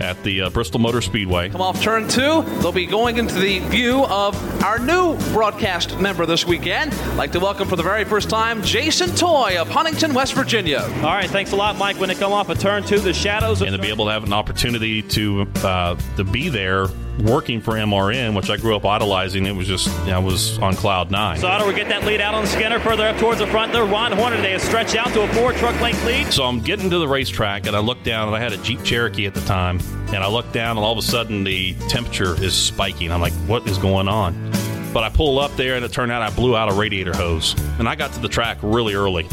at 0.00 0.22
the 0.22 0.42
uh, 0.42 0.50
Bristol 0.50 0.80
Motor 0.80 1.00
Speedway. 1.00 1.48
Come 1.50 1.60
off 1.60 1.82
turn 1.82 2.08
two. 2.08 2.42
They'll 2.60 2.72
be 2.72 2.86
going 2.86 3.18
into 3.18 3.34
the 3.34 3.60
view 3.60 4.04
of 4.06 4.62
our 4.64 4.78
new 4.78 5.16
broadcast 5.32 5.98
member 5.98 6.26
this 6.26 6.46
weekend. 6.46 6.92
I'd 6.92 7.16
like 7.16 7.32
to 7.32 7.40
welcome 7.40 7.68
for 7.68 7.76
the 7.76 7.82
very 7.82 8.04
first 8.04 8.30
time 8.30 8.62
Jason 8.62 9.14
Toy 9.14 9.60
of 9.60 9.68
Huntington, 9.68 10.14
West 10.14 10.34
Virginia. 10.34 10.80
All 10.80 11.02
right, 11.02 11.28
thanks 11.30 11.52
a 11.52 11.56
lot, 11.56 11.76
Mike. 11.76 11.98
When 11.98 12.08
they 12.08 12.14
come 12.14 12.32
off 12.32 12.48
a 12.48 12.54
turn 12.54 12.82
two, 12.84 12.98
the 12.98 13.12
shadows. 13.12 13.62
and 13.62 13.72
to 13.72 13.78
be 13.78 13.88
able 13.88 14.06
to 14.06 14.12
have 14.12 14.24
an 14.24 14.32
opportunity 14.32 15.02
to 15.02 15.46
uh, 15.62 15.96
to 16.16 16.24
be 16.24 16.48
there 16.48 16.86
working 17.20 17.60
for 17.60 17.74
MRN, 17.74 18.34
which 18.34 18.50
I 18.50 18.56
grew 18.56 18.76
up 18.76 18.84
idolizing, 18.84 19.46
it 19.46 19.52
was 19.52 19.66
just 19.66 19.88
I 20.08 20.18
was 20.18 20.58
on 20.58 20.74
cloud 20.74 21.10
nine. 21.10 21.38
So 21.38 21.48
Otto 21.48 21.66
will 21.66 21.74
get 21.74 21.88
that 21.88 22.04
lead 22.04 22.20
out 22.20 22.34
on 22.34 22.46
Skinner 22.46 22.80
further 22.80 23.06
up 23.06 23.16
towards 23.18 23.38
the 23.40 23.46
front 23.46 23.72
there. 23.72 23.84
Ron 23.84 24.12
Hornaday 24.12 24.52
has 24.52 24.62
stretched 24.62 24.96
out 24.96 25.08
to 25.08 25.22
a 25.22 25.28
four 25.34 25.52
truck 25.52 25.78
length 25.80 26.04
lead. 26.04 26.32
So 26.32 26.44
I'm 26.44 26.60
getting 26.60 26.90
to 26.90 26.98
the 26.98 27.08
racetrack, 27.08 27.66
and 27.66 27.76
I 27.76 27.80
look 27.80 28.02
down, 28.02 28.28
and 28.28 28.36
I 28.36 28.40
had 28.40 28.52
a 28.52 28.58
Jeep 28.58 28.82
Cherokee 28.82 29.26
at 29.26 29.34
the 29.34 29.40
time, 29.42 29.80
and 30.08 30.16
I 30.16 30.28
look 30.28 30.50
down, 30.52 30.76
and 30.76 30.84
all 30.84 30.92
of 30.92 30.98
a 30.98 31.02
sudden 31.02 31.44
the 31.44 31.74
temperature 31.88 32.42
is 32.42 32.54
spiking. 32.54 33.12
I'm 33.12 33.20
like, 33.20 33.34
what 33.46 33.66
is 33.68 33.78
going 33.78 34.08
on? 34.08 34.50
But 34.92 35.04
I 35.04 35.08
pull 35.08 35.38
up 35.38 35.54
there, 35.56 35.76
and 35.76 35.84
it 35.84 35.92
turned 35.92 36.10
out 36.10 36.22
I 36.22 36.30
blew 36.30 36.56
out 36.56 36.70
a 36.70 36.74
radiator 36.74 37.14
hose, 37.14 37.54
and 37.78 37.88
I 37.88 37.94
got 37.94 38.12
to 38.14 38.20
the 38.20 38.28
track 38.28 38.58
really 38.62 38.94
early. 38.94 39.28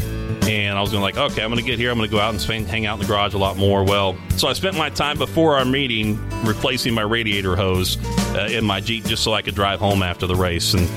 And 0.48 0.78
I 0.78 0.80
was 0.80 0.90
going 0.90 1.02
like, 1.02 1.18
okay, 1.18 1.42
I'm 1.42 1.50
going 1.50 1.62
to 1.62 1.66
get 1.66 1.78
here. 1.78 1.90
I'm 1.90 1.98
going 1.98 2.08
to 2.08 2.16
go 2.16 2.20
out 2.20 2.30
and 2.30 2.40
spend, 2.40 2.66
hang 2.68 2.86
out 2.86 2.94
in 2.94 3.00
the 3.00 3.06
garage 3.06 3.34
a 3.34 3.38
lot 3.38 3.58
more. 3.58 3.84
Well, 3.84 4.16
so 4.38 4.48
I 4.48 4.54
spent 4.54 4.78
my 4.78 4.88
time 4.88 5.18
before 5.18 5.58
our 5.58 5.64
meeting 5.66 6.18
replacing 6.42 6.94
my 6.94 7.02
radiator 7.02 7.54
hose 7.54 7.98
uh, 8.34 8.48
in 8.50 8.64
my 8.64 8.80
Jeep 8.80 9.04
just 9.04 9.22
so 9.22 9.34
I 9.34 9.42
could 9.42 9.54
drive 9.54 9.78
home 9.78 10.02
after 10.02 10.26
the 10.26 10.34
race. 10.34 10.72
And 10.72 10.88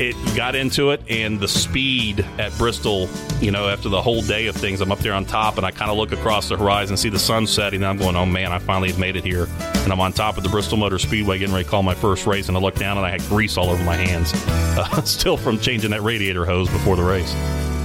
it 0.00 0.16
got 0.34 0.54
into 0.54 0.92
it, 0.92 1.02
and 1.10 1.38
the 1.38 1.48
speed 1.48 2.24
at 2.38 2.56
Bristol, 2.56 3.08
you 3.40 3.50
know, 3.50 3.68
after 3.68 3.90
the 3.90 4.00
whole 4.00 4.22
day 4.22 4.46
of 4.46 4.56
things, 4.56 4.80
I'm 4.80 4.90
up 4.90 5.00
there 5.00 5.12
on 5.12 5.26
top, 5.26 5.58
and 5.58 5.66
I 5.66 5.72
kind 5.72 5.90
of 5.90 5.98
look 5.98 6.12
across 6.12 6.48
the 6.48 6.56
horizon, 6.56 6.96
see 6.96 7.10
the 7.10 7.18
sun 7.18 7.46
setting, 7.46 7.82
and 7.82 7.86
I'm 7.86 7.98
going, 7.98 8.16
oh 8.16 8.24
man, 8.24 8.50
I 8.50 8.60
finally 8.60 8.88
have 8.88 8.98
made 8.98 9.16
it 9.16 9.24
here. 9.24 9.46
And 9.74 9.92
I'm 9.92 10.00
on 10.00 10.14
top 10.14 10.38
of 10.38 10.42
the 10.42 10.48
Bristol 10.48 10.78
Motor 10.78 10.98
Speedway 10.98 11.38
getting 11.38 11.52
ready 11.52 11.64
to 11.64 11.70
call 11.70 11.82
my 11.82 11.94
first 11.94 12.26
race, 12.26 12.48
and 12.48 12.56
I 12.56 12.60
look 12.60 12.76
down, 12.76 12.96
and 12.96 13.04
I 13.04 13.10
had 13.10 13.20
grease 13.22 13.58
all 13.58 13.68
over 13.68 13.84
my 13.84 13.96
hands, 13.96 14.32
uh, 14.78 15.02
still 15.04 15.36
from 15.36 15.58
changing 15.58 15.90
that 15.90 16.02
radiator 16.02 16.46
hose 16.46 16.70
before 16.70 16.96
the 16.96 17.04
race. 17.04 17.34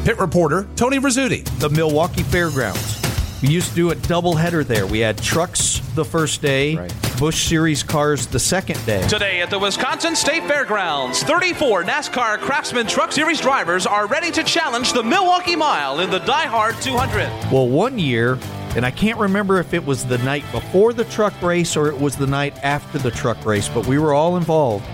Pit 0.05 0.19
reporter 0.19 0.67
Tony 0.75 0.99
Rizzuti. 0.99 1.43
The 1.57 1.67
Milwaukee 1.71 2.21
Fairgrounds. 2.21 3.01
We 3.41 3.49
used 3.49 3.69
to 3.69 3.75
do 3.75 3.89
a 3.89 3.95
double 3.95 4.35
header 4.35 4.63
there. 4.63 4.85
We 4.85 4.99
had 4.99 5.17
trucks 5.17 5.79
the 5.95 6.05
first 6.05 6.43
day, 6.43 6.75
Busch 7.17 7.47
Series 7.47 7.81
cars 7.81 8.27
the 8.27 8.37
second 8.37 8.85
day. 8.85 9.07
Today 9.07 9.41
at 9.41 9.49
the 9.49 9.57
Wisconsin 9.57 10.15
State 10.15 10.43
Fairgrounds, 10.43 11.23
34 11.23 11.85
NASCAR 11.85 12.37
Craftsman 12.37 12.85
Truck 12.85 13.13
Series 13.13 13.41
drivers 13.41 13.87
are 13.87 14.05
ready 14.05 14.29
to 14.29 14.43
challenge 14.43 14.93
the 14.93 15.01
Milwaukee 15.01 15.55
Mile 15.55 15.99
in 15.99 16.11
the 16.11 16.19
Die 16.19 16.45
Hard 16.45 16.75
200. 16.83 17.51
Well, 17.51 17.67
one 17.67 17.97
year, 17.97 18.37
and 18.75 18.85
I 18.85 18.91
can't 18.91 19.17
remember 19.17 19.59
if 19.59 19.73
it 19.73 19.83
was 19.83 20.05
the 20.05 20.19
night 20.19 20.43
before 20.51 20.93
the 20.93 21.05
truck 21.05 21.41
race 21.41 21.75
or 21.75 21.87
it 21.87 21.99
was 21.99 22.15
the 22.15 22.27
night 22.27 22.53
after 22.63 22.99
the 22.99 23.09
truck 23.09 23.43
race, 23.43 23.67
but 23.67 23.87
we 23.87 23.97
were 23.97 24.13
all 24.13 24.37
involved. 24.37 24.85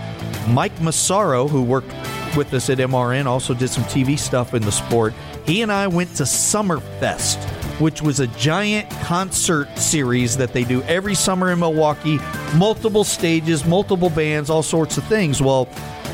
Mike 0.47 0.79
Massaro, 0.79 1.49
who 1.49 1.61
worked 1.61 1.91
with 2.35 2.53
us 2.53 2.69
at 2.69 2.77
MRN, 2.77 3.25
also 3.25 3.53
did 3.53 3.69
some 3.69 3.83
TV 3.85 4.17
stuff 4.17 4.53
in 4.53 4.61
the 4.61 4.71
sport. 4.71 5.13
He 5.45 5.61
and 5.61 5.71
I 5.71 5.87
went 5.87 6.15
to 6.15 6.23
Summerfest, 6.23 7.43
which 7.79 8.01
was 8.01 8.19
a 8.19 8.27
giant 8.27 8.89
concert 9.01 9.77
series 9.77 10.37
that 10.37 10.53
they 10.53 10.63
do 10.63 10.81
every 10.83 11.15
summer 11.15 11.51
in 11.51 11.59
Milwaukee, 11.59 12.19
multiple 12.55 13.03
stages, 13.03 13.65
multiple 13.65 14.09
bands, 14.09 14.49
all 14.49 14.63
sorts 14.63 14.97
of 14.97 15.03
things. 15.05 15.41
Well, 15.41 15.67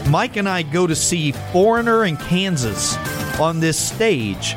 Mike 0.10 0.38
and 0.38 0.48
I 0.48 0.64
go 0.64 0.88
to 0.88 0.96
see 0.96 1.34
Foreigner 1.52 2.04
and 2.04 2.20
Kansas 2.20 2.96
on 3.40 3.60
this 3.60 3.78
stage, 3.78 4.56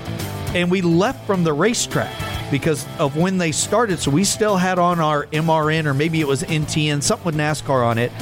and 0.54 0.70
we 0.70 0.80
left 0.80 1.26
from 1.26 1.44
the 1.44 1.52
racetrack 1.52 2.12
because 2.50 2.86
of 2.98 3.16
when 3.16 3.38
they 3.38 3.52
started. 3.52 3.98
So 3.98 4.10
we 4.10 4.24
still 4.24 4.56
had 4.56 4.78
on 4.78 5.00
our 5.00 5.26
MRN 5.26 5.86
or 5.86 5.94
maybe 5.94 6.20
it 6.20 6.26
was 6.26 6.42
NTN, 6.42 7.02
something 7.02 7.26
with 7.26 7.36
NASCAR 7.36 7.84
on 7.86 7.98
it. 7.98 8.12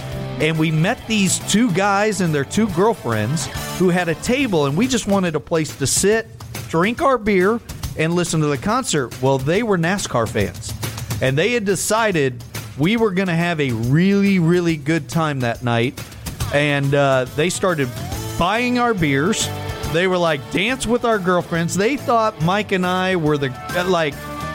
And 0.41 0.57
we 0.59 0.71
met 0.71 1.05
these 1.09 1.41
two 1.51 1.73
guys 1.73 2.21
and 2.21 2.33
their 2.33 2.45
two 2.45 2.69
girlfriends 2.69 3.47
who 3.79 3.89
had 3.89 4.09
a 4.09 4.15
table, 4.17 4.67
and 4.67 4.77
we 4.77 4.87
just 4.87 5.09
wanted 5.09 5.35
a 5.35 5.41
place 5.41 5.77
to 5.79 5.87
sit, 5.87 6.29
drink 6.69 7.03
our 7.03 7.19
beer, 7.19 7.61
and 7.99 8.15
listen 8.15 8.41
to 8.41 8.47
the 8.47 8.59
concert. 8.59 9.21
Well, 9.21 9.39
they 9.39 9.65
were 9.65 9.77
NASCAR 9.77 10.29
fans, 10.29 10.73
and 11.21 11.37
they 11.37 11.53
had 11.53 11.65
decided 11.65 12.45
we 12.79 12.97
were 12.97 13.11
going 13.11 13.27
to 13.27 13.35
have 13.35 13.61
a 13.61 13.73
really, 13.73 14.39
really 14.39 14.77
good 14.77 15.09
time 15.09 15.41
that 15.41 15.65
night. 15.65 16.01
And 16.55 16.95
uh, 16.95 17.25
they 17.35 17.51
started 17.51 17.89
buying 18.39 18.79
our 18.79 18.95
beers. 18.95 19.49
They 19.93 20.07
were 20.07 20.19
like, 20.19 20.53
dance 20.53 20.87
with 20.87 21.05
our 21.05 21.19
girlfriends. 21.19 21.75
They 21.75 21.97
thought 21.97 22.41
Mike 22.43 22.71
and 22.71 22.87
I 22.87 23.17
were 23.17 23.39
the, 23.39 23.49
like, 23.89 24.15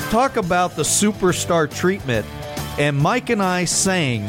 talk 0.10 0.38
about 0.38 0.78
the 0.78 0.84
superstar 0.84 1.70
treatment. 1.70 2.26
And 2.80 2.98
Mike 2.98 3.30
and 3.30 3.44
I 3.44 3.66
sang 3.66 4.26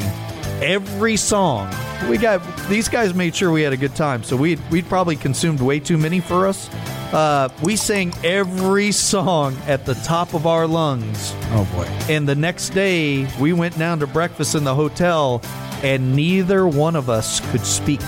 every 0.61 1.17
song. 1.17 1.73
We 2.09 2.17
got 2.17 2.41
these 2.67 2.89
guys 2.89 3.13
made 3.13 3.35
sure 3.35 3.51
we 3.51 3.61
had 3.61 3.73
a 3.73 3.77
good 3.77 3.95
time, 3.95 4.23
so 4.23 4.35
we 4.35 4.57
we'd 4.71 4.87
probably 4.87 5.15
consumed 5.15 5.61
way 5.61 5.79
too 5.79 5.97
many 5.97 6.19
for 6.19 6.47
us. 6.47 6.69
Uh, 7.13 7.49
we 7.63 7.75
sang 7.75 8.13
every 8.23 8.91
song 8.91 9.55
at 9.67 9.85
the 9.85 9.93
top 9.95 10.33
of 10.33 10.45
our 10.45 10.67
lungs. 10.67 11.33
Oh 11.51 11.67
boy! 11.73 11.85
And 12.13 12.27
the 12.27 12.35
next 12.35 12.69
day, 12.69 13.27
we 13.39 13.53
went 13.53 13.77
down 13.77 13.99
to 13.99 14.07
breakfast 14.07 14.55
in 14.55 14.63
the 14.63 14.75
hotel, 14.75 15.41
and 15.83 16.15
neither 16.15 16.67
one 16.67 16.95
of 16.95 17.09
us 17.09 17.39
could 17.51 17.65
speak. 17.65 18.01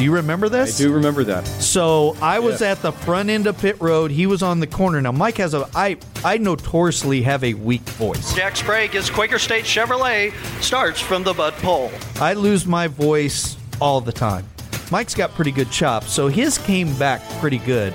Do 0.00 0.04
you 0.04 0.12
remember 0.14 0.48
this? 0.48 0.80
I 0.80 0.84
do 0.84 0.94
remember 0.94 1.24
that. 1.24 1.46
So 1.46 2.16
I 2.22 2.38
was 2.38 2.62
Yeah. 2.62 2.70
at 2.70 2.80
the 2.80 2.90
front 2.90 3.28
end 3.28 3.46
of 3.46 3.58
pit 3.58 3.76
road. 3.80 4.10
He 4.10 4.26
was 4.26 4.42
on 4.42 4.58
the 4.58 4.66
corner. 4.66 4.98
Now 4.98 5.12
Mike 5.12 5.36
has 5.36 5.52
a 5.52 5.68
I 5.74 5.98
I 6.24 6.38
notoriously 6.38 7.20
have 7.20 7.44
a 7.44 7.52
weak 7.52 7.82
voice. 7.82 8.32
Jack 8.32 8.56
Sprague 8.56 8.94
is 8.94 9.10
Quaker 9.10 9.38
State 9.38 9.66
Chevrolet, 9.66 10.32
starts 10.62 11.00
from 11.02 11.22
the 11.22 11.34
Bud 11.34 11.52
Pole. 11.60 11.92
I 12.18 12.32
lose 12.32 12.64
my 12.64 12.86
voice 12.86 13.58
all 13.78 14.00
the 14.00 14.10
time. 14.10 14.46
Mike's 14.90 15.14
got 15.14 15.34
pretty 15.34 15.50
good 15.52 15.70
chops, 15.70 16.10
so 16.10 16.28
his 16.28 16.56
came 16.56 16.94
back 16.96 17.20
pretty 17.38 17.58
good, 17.58 17.92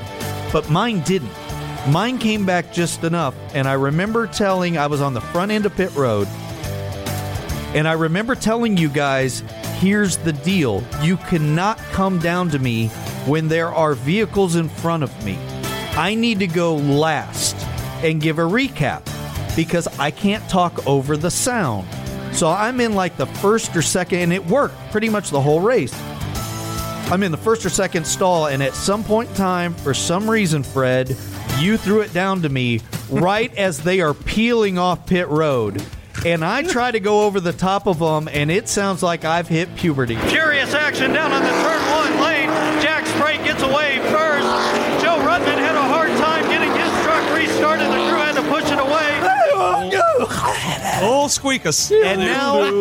but 0.53 0.69
mine 0.69 0.99
didn't. 1.07 1.31
Mine 1.89 2.19
came 2.19 2.45
back 2.45 2.71
just 2.71 3.03
enough, 3.03 3.33
and 3.55 3.67
I 3.67 3.73
remember 3.73 4.27
telling 4.27 4.77
I 4.77 4.85
was 4.85 5.01
on 5.01 5.15
the 5.15 5.21
front 5.21 5.51
end 5.51 5.65
of 5.65 5.75
pit 5.75 5.89
road, 5.95 6.27
and 7.73 7.87
I 7.87 7.93
remember 7.93 8.35
telling 8.35 8.77
you 8.77 8.89
guys, 8.89 9.41
here's 9.85 10.17
the 10.17 10.33
deal. 10.33 10.83
You 11.03 11.15
cannot 11.15 11.77
come 11.91 12.17
down 12.17 12.49
to 12.49 12.57
me 12.57 12.87
when 13.27 13.47
there 13.47 13.71
are 13.71 13.93
vehicles 13.93 14.55
in 14.55 14.67
front 14.67 15.03
of 15.03 15.23
me. 15.23 15.37
I 15.95 16.15
need 16.15 16.39
to 16.39 16.47
go 16.47 16.75
last 16.75 17.55
and 18.03 18.19
give 18.19 18.39
a 18.39 18.41
recap 18.41 19.05
because 19.55 19.87
I 19.99 20.09
can't 20.09 20.47
talk 20.49 20.87
over 20.87 21.15
the 21.15 21.29
sound. 21.29 21.87
So 22.33 22.49
I'm 22.49 22.79
in 22.79 22.95
like 22.95 23.15
the 23.15 23.27
first 23.27 23.75
or 23.75 23.83
second, 23.83 24.21
and 24.21 24.33
it 24.33 24.43
worked 24.47 24.75
pretty 24.89 25.07
much 25.07 25.29
the 25.29 25.39
whole 25.39 25.61
race. 25.61 25.93
I'm 27.11 27.21
in 27.21 27.31
the 27.31 27.37
first 27.37 27.63
or 27.63 27.69
second 27.69 28.07
stall, 28.07 28.47
and 28.47 28.63
at 28.63 28.73
some 28.73 29.03
point 29.03 29.29
in 29.29 29.35
time, 29.35 29.75
for 29.75 29.93
some 29.93 30.27
reason, 30.27 30.63
Fred, 30.63 31.15
you 31.59 31.77
threw 31.77 32.01
it 32.01 32.11
down 32.11 32.41
to 32.41 32.49
me 32.49 32.81
right 33.11 33.55
as 33.55 33.77
they 33.77 34.01
are 34.01 34.15
peeling 34.15 34.79
off 34.79 35.05
pit 35.05 35.27
road. 35.27 35.85
And 36.25 36.43
I 36.43 36.63
try 36.63 36.89
to 36.89 36.99
go 36.99 37.25
over 37.25 37.39
the 37.39 37.53
top 37.53 37.85
of 37.85 37.99
them, 37.99 38.27
and 38.27 38.49
it 38.49 38.67
sounds 38.67 39.03
like 39.03 39.23
I've 39.23 39.47
hit 39.47 39.75
puberty. 39.75 40.15
Furious 40.15 40.73
action 40.73 41.13
down 41.13 41.31
on 41.31 41.43
the 41.43 41.49
turn 41.49 41.81
one 41.91 42.19
lane. 42.19 42.49
Jack 42.81 43.05
Sprague 43.05 43.43
gets 43.43 43.61
away 43.61 43.99
first. 44.09 44.47
Joe 45.03 45.19
Ruttman 45.19 45.59
had 45.59 45.75
a 45.75 45.83
hard 45.83 46.09
time 46.17 46.43
getting 46.49 46.71
his 46.71 46.91
truck 47.03 47.31
restarted. 47.37 47.85
The 47.85 48.09
crew 48.09 48.17
had 48.17 48.33
to 48.33 48.41
push 48.49 48.71
it 48.71 48.79
away. 48.79 49.21
Oh, 51.07 51.27
squeak 51.29 51.67
us. 51.67 51.91
And 51.91 52.21
now, 52.21 52.71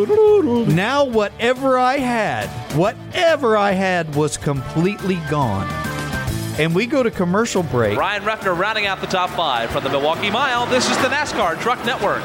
now 0.63 1.03
whatever 1.03 1.77
I 1.77 1.97
had, 1.97 2.47
whatever 2.75 3.57
I 3.57 3.73
had 3.73 4.15
was 4.15 4.37
completely 4.37 5.17
gone. 5.29 5.67
And 6.57 6.73
we 6.73 6.87
go 6.87 7.03
to 7.03 7.11
commercial 7.11 7.61
break. 7.61 7.95
Ryan 7.95 8.23
Reffner 8.23 8.57
rounding 8.57 8.87
out 8.87 9.01
the 9.01 9.07
top 9.07 9.29
five 9.31 9.69
from 9.69 9.83
the 9.83 9.89
Milwaukee 9.91 10.31
Mile. 10.31 10.65
This 10.65 10.89
is 10.89 10.97
the 10.97 11.09
NASCAR 11.09 11.59
Truck 11.59 11.85
Network. 11.85 12.23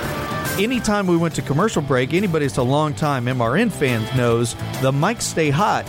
Anytime 0.61 1.07
we 1.07 1.17
went 1.17 1.35
to 1.37 1.41
commercial 1.41 1.81
break, 1.81 2.13
anybody 2.13 2.45
that's 2.45 2.59
a 2.59 2.63
long 2.63 2.93
time 2.93 3.25
MRN 3.25 3.73
fan 3.73 4.05
knows 4.15 4.53
the 4.83 4.93
mics 4.93 5.23
stay 5.23 5.49
hot. 5.49 5.87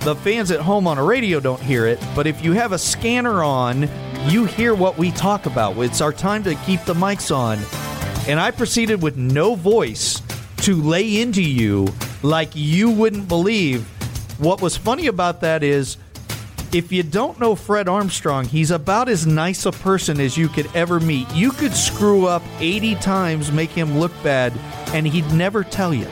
The 0.00 0.16
fans 0.16 0.50
at 0.50 0.60
home 0.60 0.86
on 0.86 0.96
a 0.96 1.04
radio 1.04 1.38
don't 1.38 1.60
hear 1.60 1.86
it, 1.86 2.02
but 2.14 2.26
if 2.26 2.42
you 2.42 2.52
have 2.52 2.72
a 2.72 2.78
scanner 2.78 3.42
on, 3.44 3.90
you 4.26 4.46
hear 4.46 4.74
what 4.74 4.96
we 4.96 5.10
talk 5.10 5.44
about. 5.44 5.76
It's 5.76 6.00
our 6.00 6.14
time 6.14 6.42
to 6.44 6.54
keep 6.64 6.82
the 6.86 6.94
mics 6.94 7.30
on. 7.30 7.58
And 8.26 8.40
I 8.40 8.52
proceeded 8.52 9.02
with 9.02 9.18
no 9.18 9.54
voice 9.54 10.22
to 10.62 10.76
lay 10.76 11.20
into 11.20 11.42
you 11.42 11.86
like 12.22 12.48
you 12.54 12.90
wouldn't 12.90 13.28
believe. 13.28 13.86
What 14.40 14.62
was 14.62 14.78
funny 14.78 15.08
about 15.08 15.42
that 15.42 15.62
is 15.62 15.98
if 16.76 16.92
you 16.92 17.02
don't 17.02 17.40
know 17.40 17.54
Fred 17.54 17.88
Armstrong, 17.88 18.44
he's 18.44 18.70
about 18.70 19.08
as 19.08 19.26
nice 19.26 19.64
a 19.64 19.72
person 19.72 20.20
as 20.20 20.36
you 20.36 20.46
could 20.46 20.68
ever 20.74 21.00
meet. 21.00 21.26
You 21.34 21.50
could 21.50 21.72
screw 21.72 22.26
up 22.26 22.42
80 22.60 22.96
times, 22.96 23.50
make 23.50 23.70
him 23.70 23.98
look 23.98 24.12
bad, 24.22 24.52
and 24.92 25.06
he'd 25.06 25.32
never 25.32 25.64
tell 25.64 25.94
you. 25.94 26.06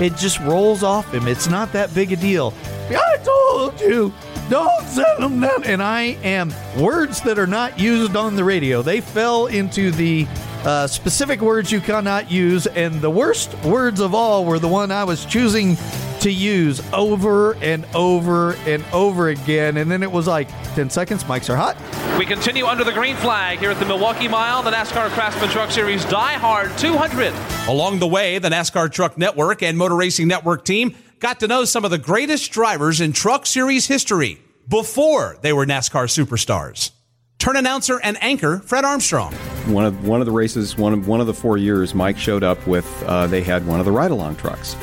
It 0.00 0.14
just 0.16 0.38
rolls 0.40 0.84
off 0.84 1.12
him. 1.12 1.26
It's 1.26 1.48
not 1.48 1.72
that 1.72 1.92
big 1.96 2.12
a 2.12 2.16
deal. 2.16 2.54
I 2.90 3.16
told 3.24 3.80
you, 3.80 4.12
don't 4.48 4.86
send 4.86 5.20
them 5.20 5.40
down. 5.40 5.64
And 5.64 5.82
I 5.82 6.16
am 6.22 6.54
words 6.78 7.20
that 7.22 7.36
are 7.36 7.48
not 7.48 7.80
used 7.80 8.14
on 8.14 8.36
the 8.36 8.44
radio. 8.44 8.82
They 8.82 9.00
fell 9.00 9.46
into 9.46 9.90
the 9.90 10.28
Uh, 10.64 10.86
specific 10.86 11.40
words 11.40 11.72
you 11.72 11.80
cannot 11.80 12.30
use, 12.30 12.68
and 12.68 13.00
the 13.00 13.10
worst 13.10 13.52
words 13.64 13.98
of 13.98 14.14
all 14.14 14.44
were 14.44 14.60
the 14.60 14.68
one 14.68 14.92
I 14.92 15.02
was 15.02 15.24
choosing 15.24 15.76
to 16.22 16.30
use 16.30 16.80
over 16.92 17.54
and 17.56 17.84
over 17.94 18.52
and 18.64 18.84
over 18.92 19.28
again. 19.28 19.76
And 19.76 19.90
then 19.90 20.02
it 20.02 20.10
was 20.10 20.26
like 20.26 20.48
10 20.74 20.88
seconds, 20.88 21.24
mics 21.24 21.50
are 21.50 21.56
hot. 21.56 21.76
We 22.18 22.26
continue 22.26 22.66
under 22.66 22.84
the 22.84 22.92
green 22.92 23.16
flag 23.16 23.58
here 23.58 23.72
at 23.72 23.80
the 23.80 23.86
Milwaukee 23.86 24.28
Mile, 24.28 24.62
the 24.62 24.70
NASCAR 24.70 25.08
Craftsman 25.10 25.50
Truck 25.50 25.72
Series 25.72 26.04
Die 26.04 26.32
Hard 26.34 26.76
200. 26.78 27.32
Along 27.68 27.98
the 27.98 28.06
way, 28.06 28.38
the 28.38 28.50
NASCAR 28.50 28.92
Truck 28.92 29.18
Network 29.18 29.62
and 29.62 29.76
Motor 29.76 29.96
Racing 29.96 30.28
Network 30.28 30.64
team 30.64 30.94
got 31.18 31.40
to 31.40 31.48
know 31.48 31.64
some 31.64 31.84
of 31.84 31.90
the 31.90 31.98
greatest 31.98 32.52
drivers 32.52 33.00
in 33.00 33.12
Truck 33.12 33.44
Series 33.44 33.86
history 33.86 34.40
before 34.68 35.38
they 35.42 35.52
were 35.52 35.66
NASCAR 35.66 36.06
superstars. 36.06 36.92
Turn 37.38 37.56
announcer 37.56 38.00
and 38.00 38.22
anchor 38.22 38.60
Fred 38.60 38.84
Armstrong. 38.84 39.34
One 39.66 39.84
of 39.84 40.06
one 40.06 40.20
of 40.20 40.26
the 40.26 40.32
races, 40.32 40.78
one 40.78 40.92
of 40.92 41.08
one 41.08 41.20
of 41.20 41.26
the 41.26 41.34
four 41.34 41.58
years, 41.58 41.92
Mike 41.92 42.16
showed 42.16 42.44
up 42.44 42.64
with. 42.68 42.86
Uh, 43.02 43.26
they 43.26 43.42
had 43.42 43.66
one 43.66 43.80
of 43.80 43.86
the 43.86 43.90
ride 43.90 44.12
along 44.12 44.36
trucks. 44.36 44.76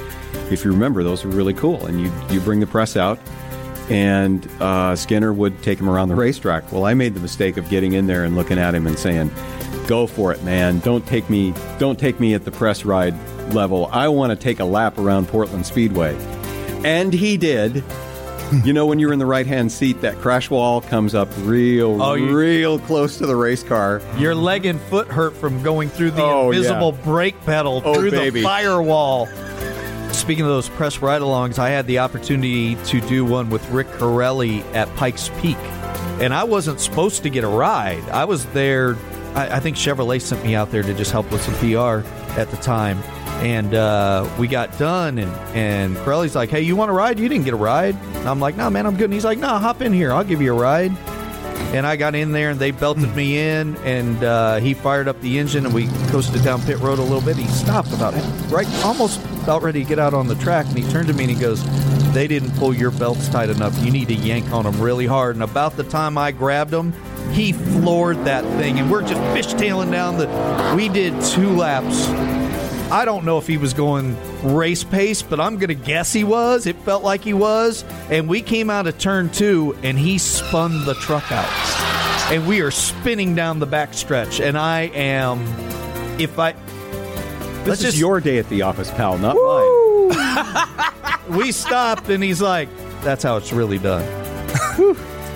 If 0.51 0.65
you 0.65 0.72
remember, 0.72 1.03
those 1.03 1.24
were 1.25 1.32
really 1.32 1.53
cool. 1.53 1.86
And 1.86 2.00
you 2.01 2.12
you 2.29 2.39
bring 2.39 2.60
the 2.60 2.68
press 2.68 2.96
out, 2.98 3.20
and 3.89 4.48
uh, 4.60 4.96
Skinner 4.96 5.34
would 5.34 5.62
take 5.63 5.79
him 5.79 5.89
around 5.89 6.10
the 6.10 6.15
racetrack. 6.15 6.72
Well, 6.72 6.86
I 6.86 6.94
made 6.94 7.13
the 7.13 7.20
mistake 7.20 7.58
of 7.58 7.70
getting 7.70 7.94
in 7.94 8.08
there 8.08 8.24
and 8.24 8.36
looking 8.36 8.58
at 8.60 8.75
him 8.75 8.88
and 8.88 8.98
saying, 8.98 9.32
"Go 9.88 10.08
for 10.08 10.32
it, 10.32 10.44
man! 10.44 10.79
Don't 10.79 11.06
take 11.08 11.29
me 11.29 11.53
don't 11.77 11.98
take 12.00 12.20
me 12.20 12.34
at 12.34 12.46
the 12.46 12.51
press 12.51 12.86
ride 12.86 13.15
level. 13.53 13.88
I 13.91 14.08
want 14.10 14.32
to 14.32 14.36
take 14.36 14.60
a 14.60 14.65
lap 14.65 14.98
around 14.98 15.27
Portland 15.27 15.65
Speedway." 15.65 16.15
And 16.84 17.13
he 17.13 17.38
did. 17.38 17.84
you 18.63 18.74
know, 18.74 18.88
when 18.88 18.98
you're 18.98 19.13
in 19.13 19.20
the 19.20 19.25
right 19.27 19.46
hand 19.46 19.72
seat, 19.72 20.01
that 20.01 20.15
crash 20.15 20.50
wall 20.50 20.82
comes 20.82 21.13
up 21.13 21.27
real, 21.41 22.01
Oh, 22.01 22.15
you- 22.15 22.36
real 22.36 22.79
close 22.79 23.20
to 23.20 23.27
the 23.27 23.36
race 23.36 23.62
car. 23.62 24.01
Your 24.18 24.34
leg 24.34 24.65
and 24.65 24.82
foot 24.82 25.08
hurt 25.08 25.36
from 25.36 25.62
going 25.62 25.88
through 25.89 26.12
the 26.12 26.24
Oh, 26.24 26.50
invisible 26.50 26.96
yeah. 26.98 27.03
brake 27.06 27.46
pedal 27.46 27.84
Oh, 27.86 27.94
through 27.94 28.10
baby. 28.10 28.39
the 28.39 28.44
firewall. 28.44 29.27
Speaking 30.30 30.46
of 30.46 30.52
those 30.52 30.70
press 30.70 31.00
ride 31.00 31.24
alongs, 31.24 31.58
I 31.58 31.72
had 31.72 31.88
the 31.88 31.98
opportunity 31.98 32.76
to 32.76 33.02
do 33.02 33.26
one 33.26 33.50
with 33.50 33.68
Rick 33.72 33.88
Carelli 33.88 34.62
at 34.76 34.88
Pikes 34.96 35.32
Peak. 35.42 35.58
And 36.22 36.36
I 36.36 36.44
wasn't 36.44 36.80
supposed 36.80 37.24
to 37.24 37.32
get 37.32 37.44
a 37.44 37.48
ride. 37.48 38.08
I 38.10 38.26
was 38.26 38.46
there, 38.54 38.96
I, 39.34 39.56
I 39.56 39.60
think 39.60 39.76
Chevrolet 39.76 40.22
sent 40.22 40.44
me 40.44 40.54
out 40.54 40.70
there 40.70 40.84
to 40.84 40.94
just 40.94 41.10
help 41.10 41.32
with 41.32 41.42
some 41.42 41.56
PR 41.56 42.08
at 42.40 42.52
the 42.52 42.58
time. 42.58 43.00
And 43.44 43.74
uh, 43.74 44.30
we 44.38 44.48
got 44.48 44.78
done, 44.78 45.18
and, 45.18 45.32
and 45.58 45.98
Carelli's 45.98 46.36
like, 46.36 46.52
Hey, 46.52 46.62
you 46.62 46.76
want 46.76 46.92
a 46.92 46.94
ride? 46.94 47.18
You 47.18 47.28
didn't 47.28 47.46
get 47.46 47.56
a 47.56 47.58
ride. 47.58 47.96
And 47.96 48.30
I'm 48.30 48.40
like, 48.40 48.56
No, 48.56 48.70
man, 48.70 48.86
I'm 48.86 48.98
good. 48.98 49.06
And 49.06 49.14
he's 49.14 49.26
like, 49.26 49.40
No, 49.40 49.48
hop 49.48 49.82
in 49.82 49.92
here. 49.92 50.14
I'll 50.14 50.24
give 50.24 50.44
you 50.44 50.56
a 50.56 50.60
ride. 50.62 50.92
And 51.74 51.86
I 51.86 51.98
got 51.98 52.16
in 52.16 52.32
there 52.32 52.50
and 52.50 52.60
they 52.60 52.72
belted 52.72 53.16
me 53.16 53.38
in 53.38 53.75
and 53.78 54.24
uh, 54.24 54.56
he 54.58 54.74
fired 54.74 55.08
up 55.08 55.22
the 55.22 55.38
engine 55.38 55.66
and 55.66 55.74
we 55.74 55.88
coasted 56.08 56.44
down 56.44 56.62
pit 56.63 56.80
road 56.80 56.98
a 56.98 57.04
little 57.04 57.22
bit. 57.22 57.38
He 57.38 57.48
stopped 57.48 57.94
about 57.94 58.13
right 58.51 58.68
almost 58.84 59.24
about 59.44 59.62
ready 59.62 59.84
to 59.84 59.88
get 59.88 60.00
out 60.00 60.16
on 60.16 60.28
the 60.28 60.36
track 60.36 60.66
and 60.66 60.78
he 60.78 60.89
turned 60.92 61.08
to 61.10 61.13
me 61.13 61.25
and 61.25 61.32
he 61.32 61.39
goes, 61.39 61.63
They 62.12 62.28
didn't 62.28 62.51
pull 62.56 62.74
your 62.74 62.89
belts 62.89 63.30
tight 63.30 63.50
enough. 63.50 63.78
You 63.84 63.92
need 63.92 64.08
to 64.08 64.16
yank 64.16 64.51
on 64.51 64.63
them 64.63 64.82
really 64.82 65.06
hard. 65.06 65.36
And 65.36 65.44
about 65.44 65.78
the 65.78 65.84
time 65.84 66.18
I 66.18 66.32
grabbed 66.32 66.74
him, 66.74 66.92
he 67.32 67.54
floored 67.54 68.25
that 68.25 68.44
thing 68.60 68.80
and 68.80 68.89
we're 68.89 69.01
just 69.01 69.22
fishtailing 69.36 69.92
down 69.92 70.18
the 70.18 70.28
we 70.75 70.89
did 70.89 71.13
two 71.22 71.51
laps. 71.51 72.08
I 72.92 73.06
don't 73.06 73.25
know 73.25 73.38
if 73.38 73.46
he 73.46 73.58
was 73.58 73.75
going 73.75 74.18
race 74.43 74.84
pace, 74.84 75.22
but 75.22 75.39
I'm 75.39 75.58
going 75.58 75.69
to 75.69 75.75
guess 75.75 76.13
he 76.13 76.24
was. 76.24 76.65
It 76.65 76.75
felt 76.77 77.03
like 77.03 77.22
he 77.22 77.34
was. 77.34 77.84
And 78.10 78.27
we 78.27 78.41
came 78.41 78.69
out 78.69 78.88
of 78.88 78.98
turn 78.98 79.29
two, 79.29 79.77
and 79.84 79.98
he 79.98 80.17
spun 80.17 80.86
the 80.86 80.93
truck 80.96 81.31
out. 81.31 82.31
And 82.31 82.48
we 82.48 82.62
are 82.62 82.72
spinning 82.72 83.36
down 83.36 83.60
the 83.60 83.65
back 83.65 83.93
stretch. 83.93 84.39
And 84.39 84.58
I 84.58 84.84
am, 84.93 85.41
if 86.19 86.38
I. 86.38 86.53
This 87.63 87.84
is 87.84 88.00
your 88.00 88.22
day 88.22 88.38
at 88.38 88.48
the 88.50 88.62
office, 88.62 88.89
pal, 88.91 89.17
not 89.17 89.36
mine. 89.36 91.25
we 91.38 91.51
stopped, 91.51 92.10
and 92.10 92.24
he's 92.24 92.41
like, 92.41 92.69
that's 93.01 93.24
how 93.24 93.38
it's 93.38 93.51
really 93.51 93.77
done. 93.77 94.03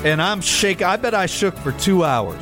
And 0.06 0.22
I'm 0.22 0.42
shaking. 0.42 0.86
I 0.86 0.98
bet 0.98 1.14
I 1.14 1.28
shook 1.28 1.56
for 1.58 1.72
two 1.74 2.04
hours. 2.04 2.42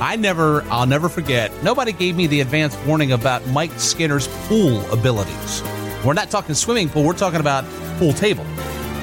I 0.00 0.16
never, 0.16 0.62
I'll 0.64 0.86
never 0.86 1.08
forget. 1.08 1.52
Nobody 1.62 1.92
gave 1.92 2.16
me 2.16 2.26
the 2.26 2.40
advance 2.40 2.76
warning 2.86 3.12
about 3.12 3.46
Mike 3.48 3.78
Skinner's 3.78 4.28
pool 4.48 4.80
abilities. 4.90 5.62
We're 6.04 6.14
not 6.14 6.30
talking 6.30 6.54
swimming 6.54 6.88
pool. 6.88 7.04
We're 7.04 7.12
talking 7.12 7.40
about 7.40 7.64
pool 7.98 8.14
table. 8.14 8.44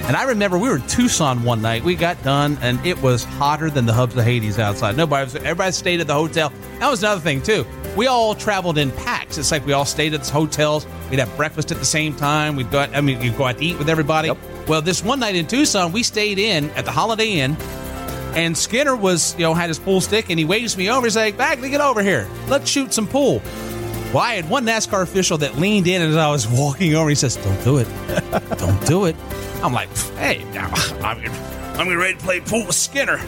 And 0.08 0.16
I 0.16 0.24
remember 0.24 0.58
we 0.58 0.70
were 0.70 0.78
in 0.78 0.88
Tucson 0.88 1.44
one 1.44 1.62
night. 1.62 1.84
We 1.84 1.94
got 1.94 2.24
done, 2.24 2.58
and 2.62 2.84
it 2.86 3.00
was 3.02 3.26
hotter 3.26 3.70
than 3.70 3.86
the 3.86 3.92
hubs 3.92 4.16
of 4.16 4.24
Hades 4.24 4.58
outside. 4.58 4.96
Nobody 4.96 5.26
was. 5.26 5.36
Everybody 5.36 5.72
stayed 5.74 6.00
at 6.00 6.08
the 6.08 6.14
hotel. 6.14 6.52
That 6.80 6.90
was 6.90 7.04
another 7.04 7.20
thing 7.20 7.42
too. 7.42 7.66
We 7.98 8.08
all 8.08 8.34
traveled 8.34 8.78
in 8.78 8.92
packs. 8.92 9.38
It's 9.38 9.52
like 9.52 9.66
we 9.66 9.74
all 9.74 9.84
stayed 9.84 10.14
at 10.14 10.24
the 10.24 10.32
hotels. 10.32 10.88
We'd 11.10 11.20
have 11.20 11.36
breakfast 11.36 11.74
at 11.74 11.80
the 11.80 11.86
same 11.86 12.16
time. 12.16 12.56
We'd 12.56 12.72
go. 12.72 12.80
Out, 12.80 12.96
I 12.96 13.02
mean, 13.02 13.22
you'd 13.22 13.38
go 13.38 13.46
out 13.46 13.58
to 13.58 13.66
eat 13.66 13.78
with 13.78 13.90
everybody. 13.90 14.32
Well, 14.66 14.82
this 14.82 15.04
one 15.04 15.20
night 15.20 15.36
in 15.36 15.46
Tucson, 15.46 15.92
we 15.92 16.04
stayed 16.04 16.40
in 16.40 16.70
at 16.72 16.86
the 16.86 16.92
Holiday 16.92 17.40
Inn. 17.42 17.58
And 18.36 18.58
Skinner 18.58 18.96
was, 18.96 19.34
you 19.36 19.42
know, 19.42 19.54
had 19.54 19.70
his 19.70 19.80
pool 19.80 20.00
stick 20.02 20.30
and 20.30 20.38
he 20.38 20.46
waves 20.46 20.78
me 20.78 20.90
over. 20.90 21.06
He's 21.08 21.16
like, 21.16 21.38
Bagley, 21.38 21.70
get 21.70 21.82
over 21.82 22.04
here. 22.04 22.28
Let's 22.48 22.70
shoot 22.70 22.94
some 22.94 23.08
pool. 23.08 23.42
Well, 24.14 24.20
I 24.20 24.36
had 24.36 24.50
one 24.50 24.66
NASCAR 24.66 25.02
official 25.02 25.38
that 25.40 25.58
leaned 25.58 25.88
in 25.88 26.02
as 26.02 26.16
I 26.16 26.30
was 26.30 26.48
walking 26.50 26.96
over. 26.96 27.10
He 27.10 27.16
says, 27.16 27.36
Don't 27.38 27.64
do 27.64 27.78
it. 27.78 27.88
Don't 28.58 28.86
do 28.86 29.06
it. 29.06 29.16
I'm 29.64 29.74
like, 29.74 29.90
Hey, 30.18 30.44
I'm, 31.04 31.20
I'm 31.80 31.98
ready 31.98 32.14
to 32.16 32.20
play 32.24 32.40
pool 32.40 32.66
with 32.66 32.76
Skinner. 32.76 33.20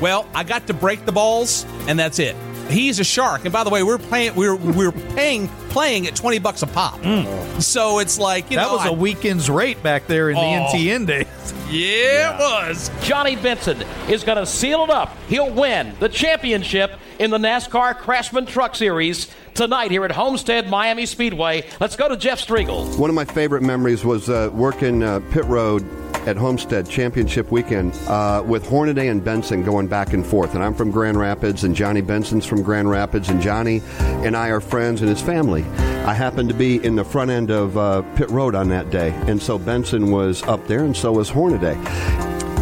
Well, 0.00 0.28
I 0.34 0.44
got 0.44 0.66
to 0.66 0.74
break 0.74 1.04
the 1.06 1.12
balls, 1.12 1.64
and 1.86 1.98
that's 1.98 2.18
it. 2.18 2.36
He's 2.68 3.00
a 3.00 3.04
shark, 3.04 3.44
and 3.44 3.52
by 3.52 3.64
the 3.64 3.70
way, 3.70 3.82
we're 3.82 3.98
playing. 3.98 4.34
We're 4.34 4.54
we're 4.56 4.92
paying 4.92 5.48
playing 5.68 6.06
at 6.06 6.16
twenty 6.16 6.38
bucks 6.38 6.62
a 6.62 6.66
pop. 6.66 7.00
So 7.60 7.98
it's 7.98 8.18
like 8.18 8.50
you 8.50 8.56
that 8.56 8.66
know, 8.68 8.76
was 8.76 8.86
a 8.86 8.90
I- 8.90 8.94
weekend's 8.94 9.50
rate 9.50 9.82
back 9.82 10.06
there 10.06 10.30
in 10.30 10.36
the 10.36 10.40
Oh. 10.42 10.68
NTN 10.72 11.06
days. 11.06 11.26
Yeah, 11.72 12.34
it 12.36 12.38
was. 12.68 12.90
Johnny 13.02 13.34
Benson 13.34 13.80
is 14.06 14.24
going 14.24 14.36
to 14.36 14.44
seal 14.44 14.84
it 14.84 14.90
up. 14.90 15.16
He'll 15.28 15.50
win 15.50 15.94
the 16.00 16.08
championship 16.10 16.92
in 17.18 17.30
the 17.30 17.38
NASCAR 17.38 17.96
Craftsman 17.96 18.44
Truck 18.44 18.74
Series 18.76 19.34
tonight 19.54 19.90
here 19.90 20.04
at 20.04 20.10
Homestead 20.12 20.68
Miami 20.68 21.06
Speedway. 21.06 21.64
Let's 21.80 21.96
go 21.96 22.10
to 22.10 22.16
Jeff 22.18 22.46
Striegle. 22.46 22.98
One 22.98 23.08
of 23.08 23.16
my 23.16 23.24
favorite 23.24 23.62
memories 23.62 24.04
was 24.04 24.28
uh, 24.28 24.50
working 24.52 25.02
uh, 25.02 25.20
pit 25.30 25.46
road 25.46 25.82
at 26.26 26.36
Homestead 26.36 26.88
Championship 26.88 27.50
weekend 27.50 27.94
uh, 28.06 28.42
with 28.46 28.66
Hornaday 28.66 29.08
and 29.08 29.24
Benson 29.24 29.62
going 29.62 29.86
back 29.86 30.12
and 30.12 30.24
forth. 30.24 30.54
And 30.54 30.62
I'm 30.62 30.74
from 30.74 30.90
Grand 30.90 31.18
Rapids, 31.18 31.64
and 31.64 31.74
Johnny 31.74 32.00
Benson's 32.00 32.46
from 32.46 32.62
Grand 32.62 32.90
Rapids, 32.90 33.28
and 33.28 33.40
Johnny 33.40 33.82
and 33.98 34.36
I 34.36 34.48
are 34.48 34.60
friends 34.60 35.00
and 35.00 35.10
his 35.10 35.20
family. 35.20 35.64
I 36.04 36.14
happened 36.14 36.48
to 36.48 36.54
be 36.54 36.84
in 36.84 36.96
the 36.96 37.04
front 37.04 37.30
end 37.30 37.50
of 37.50 37.76
uh, 37.76 38.02
pit 38.16 38.30
road 38.30 38.54
on 38.54 38.68
that 38.70 38.90
day, 38.90 39.10
and 39.26 39.40
so 39.40 39.58
Benson 39.58 40.10
was 40.10 40.42
up 40.44 40.66
there, 40.66 40.84
and 40.84 40.96
so 40.96 41.12
was 41.12 41.28
Hornaday. 41.28 41.74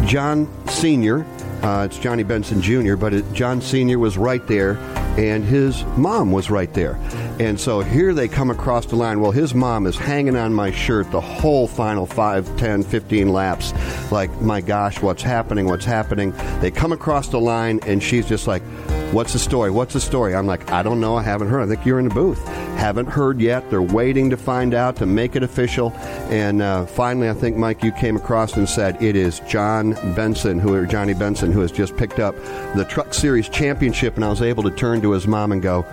John 0.05 0.47
Sr., 0.67 1.25
uh, 1.61 1.87
it's 1.89 1.99
Johnny 1.99 2.23
Benson 2.23 2.61
Jr., 2.61 2.95
but 2.95 3.13
it, 3.13 3.33
John 3.33 3.61
Sr. 3.61 3.99
was 3.99 4.17
right 4.17 4.45
there, 4.47 4.77
and 5.17 5.43
his 5.43 5.83
mom 5.97 6.31
was 6.31 6.49
right 6.49 6.73
there. 6.73 6.95
And 7.39 7.59
so 7.59 7.81
here 7.81 8.13
they 8.13 8.27
come 8.27 8.49
across 8.49 8.85
the 8.85 8.95
line. 8.95 9.19
Well, 9.19 9.31
his 9.31 9.53
mom 9.53 9.85
is 9.85 9.95
hanging 9.95 10.35
on 10.35 10.53
my 10.53 10.71
shirt 10.71 11.11
the 11.11 11.21
whole 11.21 11.67
final 11.67 12.05
5, 12.05 12.57
10, 12.57 12.83
15 12.83 13.29
laps. 13.29 13.73
Like, 14.11 14.31
my 14.41 14.61
gosh, 14.61 15.01
what's 15.01 15.23
happening? 15.23 15.65
What's 15.65 15.85
happening? 15.85 16.33
They 16.61 16.71
come 16.71 16.91
across 16.91 17.27
the 17.27 17.39
line, 17.39 17.79
and 17.85 18.01
she's 18.01 18.27
just 18.27 18.47
like, 18.47 18.63
What's 19.11 19.33
the 19.33 19.39
story? 19.39 19.71
What's 19.71 19.93
the 19.93 19.99
story? 19.99 20.33
I'm 20.33 20.47
like, 20.47 20.71
I 20.71 20.81
don't 20.83 21.01
know. 21.01 21.17
I 21.17 21.21
haven't 21.21 21.49
heard. 21.49 21.61
I 21.61 21.67
think 21.67 21.85
you're 21.85 21.99
in 21.99 22.07
the 22.07 22.13
booth. 22.13 22.41
Haven't 22.77 23.07
heard 23.07 23.41
yet. 23.41 23.69
They're 23.69 23.81
waiting 23.81 24.29
to 24.29 24.37
find 24.37 24.73
out 24.73 24.95
to 24.97 25.05
make 25.05 25.35
it 25.35 25.43
official. 25.43 25.91
And 26.29 26.61
uh, 26.61 26.85
finally, 26.85 27.29
I 27.29 27.33
think 27.33 27.57
Mike, 27.57 27.83
you 27.83 27.91
came 27.91 28.15
across 28.15 28.55
and 28.55 28.69
said 28.69 29.03
it 29.03 29.17
is 29.17 29.41
John 29.41 29.95
Benson, 30.15 30.59
who 30.59 30.73
or 30.73 30.85
Johnny 30.85 31.13
Benson, 31.13 31.51
who 31.51 31.59
has 31.59 31.73
just 31.73 31.97
picked 31.97 32.19
up 32.19 32.35
the 32.73 32.85
Truck 32.89 33.13
Series 33.13 33.49
championship. 33.49 34.15
And 34.15 34.23
I 34.23 34.29
was 34.29 34.41
able 34.41 34.63
to 34.63 34.71
turn 34.71 35.01
to 35.01 35.11
his 35.11 35.27
mom 35.27 35.51
and 35.51 35.61
go, 35.61 35.85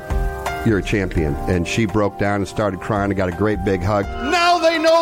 "You're 0.64 0.78
a 0.78 0.82
champion." 0.82 1.34
And 1.48 1.66
she 1.66 1.86
broke 1.86 2.20
down 2.20 2.36
and 2.36 2.46
started 2.46 2.78
crying. 2.80 3.10
and 3.10 3.16
got 3.16 3.28
a 3.28 3.36
great 3.36 3.64
big 3.64 3.82
hug. 3.82 4.04
They 4.04 4.47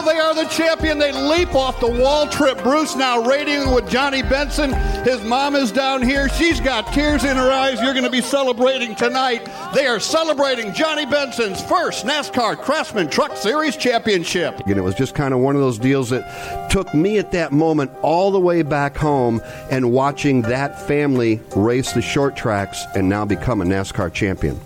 know 0.01 0.07
they 0.07 0.19
are 0.19 0.35
the 0.35 0.45
champion. 0.47 0.99
They 0.99 1.13
leap 1.13 1.55
off 1.55 1.81
the 1.81 1.91
wall. 1.91 2.27
Trip 2.27 2.63
Bruce 2.63 2.97
now 2.97 3.23
radiating 3.23 3.73
with 3.73 3.89
Johnny 3.89 4.23
Benson. 4.23 4.73
His 5.05 5.23
mom 5.25 5.57
is 5.57 5.73
down 5.73 6.03
here. 6.03 6.29
She's 6.29 6.61
got 6.61 6.93
tears 6.93 7.25
in 7.25 7.37
her 7.37 7.51
eyes. 7.51 7.81
You're 7.81 7.93
going 7.93 8.05
to 8.05 8.11
be 8.11 8.21
celebrating 8.21 8.95
tonight. 8.95 9.49
They 9.75 9.87
are 9.87 10.01
celebrating 10.01 10.73
Johnny 10.73 11.07
Benson's 11.07 11.63
first 11.63 12.05
NASCAR 12.05 12.57
Craftsman 12.59 13.09
Truck 13.09 13.37
Series 13.37 13.77
championship. 13.77 14.61
And 14.67 14.77
it 14.77 14.83
was 14.83 14.95
just 14.95 15.15
kind 15.15 15.33
of 15.33 15.41
one 15.41 15.55
of 15.55 15.63
those 15.63 15.79
deals 15.79 16.11
that 16.11 16.71
took 16.71 16.93
me 16.95 17.19
at 17.19 17.33
that 17.33 17.53
moment 17.53 17.91
all 18.03 18.31
the 18.31 18.41
way 18.41 18.63
back 18.63 18.97
home 18.97 19.41
and 19.71 19.93
watching 19.93 20.43
that 20.43 20.81
family 20.87 21.41
race 21.55 21.93
the 21.93 22.03
short 22.03 22.37
tracks 22.37 22.85
and 22.95 23.09
now 23.09 23.25
become 23.25 23.61
a 23.61 23.65
NASCAR 23.65 24.13
champion. 24.13 24.61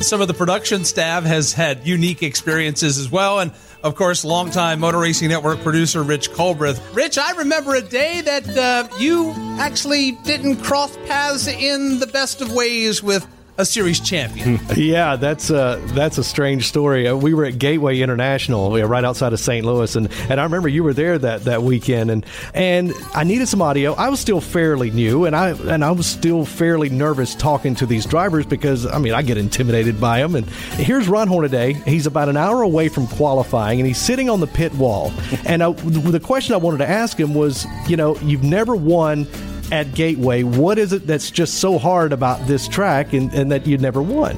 Some 0.00 0.20
of 0.20 0.26
the 0.26 0.34
production 0.34 0.84
staff 0.84 1.22
has 1.22 1.52
had 1.52 1.86
unique 1.86 2.24
experiences 2.24 2.98
as 2.98 3.10
well. 3.10 3.38
And 3.38 3.52
of 3.82 3.94
course, 3.94 4.24
longtime 4.24 4.80
Motor 4.80 4.98
Racing 4.98 5.28
Network 5.28 5.60
producer 5.60 6.02
Rich 6.02 6.30
Colbreth. 6.30 6.80
Rich, 6.94 7.18
I 7.18 7.32
remember 7.32 7.74
a 7.74 7.82
day 7.82 8.20
that 8.20 8.48
uh, 8.56 8.88
you 8.98 9.32
actually 9.58 10.12
didn't 10.24 10.56
cross 10.62 10.96
paths 11.06 11.46
in 11.48 11.98
the 11.98 12.06
best 12.06 12.40
of 12.40 12.52
ways 12.52 13.02
with 13.02 13.26
a 13.58 13.64
series 13.64 14.00
champion. 14.00 14.58
yeah, 14.76 15.16
that's 15.16 15.50
a 15.50 15.80
that's 15.88 16.18
a 16.18 16.24
strange 16.24 16.68
story. 16.68 17.06
Uh, 17.06 17.14
we 17.14 17.34
were 17.34 17.44
at 17.44 17.58
Gateway 17.58 18.00
International, 18.00 18.72
right 18.86 19.04
outside 19.04 19.32
of 19.32 19.40
St. 19.40 19.64
Louis, 19.64 19.94
and, 19.94 20.10
and 20.28 20.40
I 20.40 20.44
remember 20.44 20.68
you 20.68 20.82
were 20.82 20.94
there 20.94 21.18
that, 21.18 21.44
that 21.44 21.62
weekend, 21.62 22.10
and 22.10 22.26
and 22.54 22.92
I 23.14 23.24
needed 23.24 23.48
some 23.48 23.60
audio. 23.60 23.92
I 23.94 24.08
was 24.08 24.20
still 24.20 24.40
fairly 24.40 24.90
new, 24.90 25.26
and 25.26 25.36
I 25.36 25.50
and 25.50 25.84
I 25.84 25.90
was 25.90 26.06
still 26.06 26.44
fairly 26.44 26.88
nervous 26.88 27.34
talking 27.34 27.74
to 27.76 27.86
these 27.86 28.06
drivers 28.06 28.46
because 28.46 28.86
I 28.86 28.98
mean 28.98 29.12
I 29.12 29.22
get 29.22 29.36
intimidated 29.36 30.00
by 30.00 30.20
them. 30.20 30.34
And 30.34 30.48
here's 30.48 31.08
Ron 31.08 31.28
Hornaday. 31.28 31.74
He's 31.74 32.06
about 32.06 32.28
an 32.28 32.36
hour 32.36 32.62
away 32.62 32.88
from 32.88 33.06
qualifying, 33.06 33.80
and 33.80 33.86
he's 33.86 33.98
sitting 33.98 34.30
on 34.30 34.40
the 34.40 34.46
pit 34.46 34.72
wall. 34.74 35.12
and 35.44 35.62
I, 35.62 35.72
the 35.72 36.20
question 36.20 36.54
I 36.54 36.58
wanted 36.58 36.78
to 36.78 36.88
ask 36.88 37.18
him 37.18 37.34
was, 37.34 37.66
you 37.86 37.96
know, 37.96 38.16
you've 38.18 38.44
never 38.44 38.74
won 38.74 39.26
at 39.72 39.94
Gateway. 39.94 40.42
What 40.42 40.78
is 40.78 40.92
it 40.92 41.06
that's 41.06 41.30
just 41.30 41.54
so 41.54 41.78
hard 41.78 42.12
about 42.12 42.46
this 42.46 42.68
track 42.68 43.12
and, 43.12 43.32
and 43.32 43.50
that 43.50 43.66
you 43.66 43.78
never 43.78 44.02
won? 44.02 44.36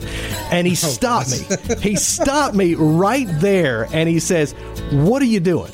And 0.51 0.67
he 0.67 0.73
oh, 0.75 0.75
stopped 0.75 1.31
me. 1.31 1.75
He 1.81 1.97
stopped 1.97 2.55
me 2.55 2.75
right 2.77 3.29
there 3.41 3.89
and 3.93 4.09
he 4.09 4.21
says, 4.21 4.53
What 4.93 5.21
are 5.21 5.27
you 5.27 5.41
doing? 5.41 5.73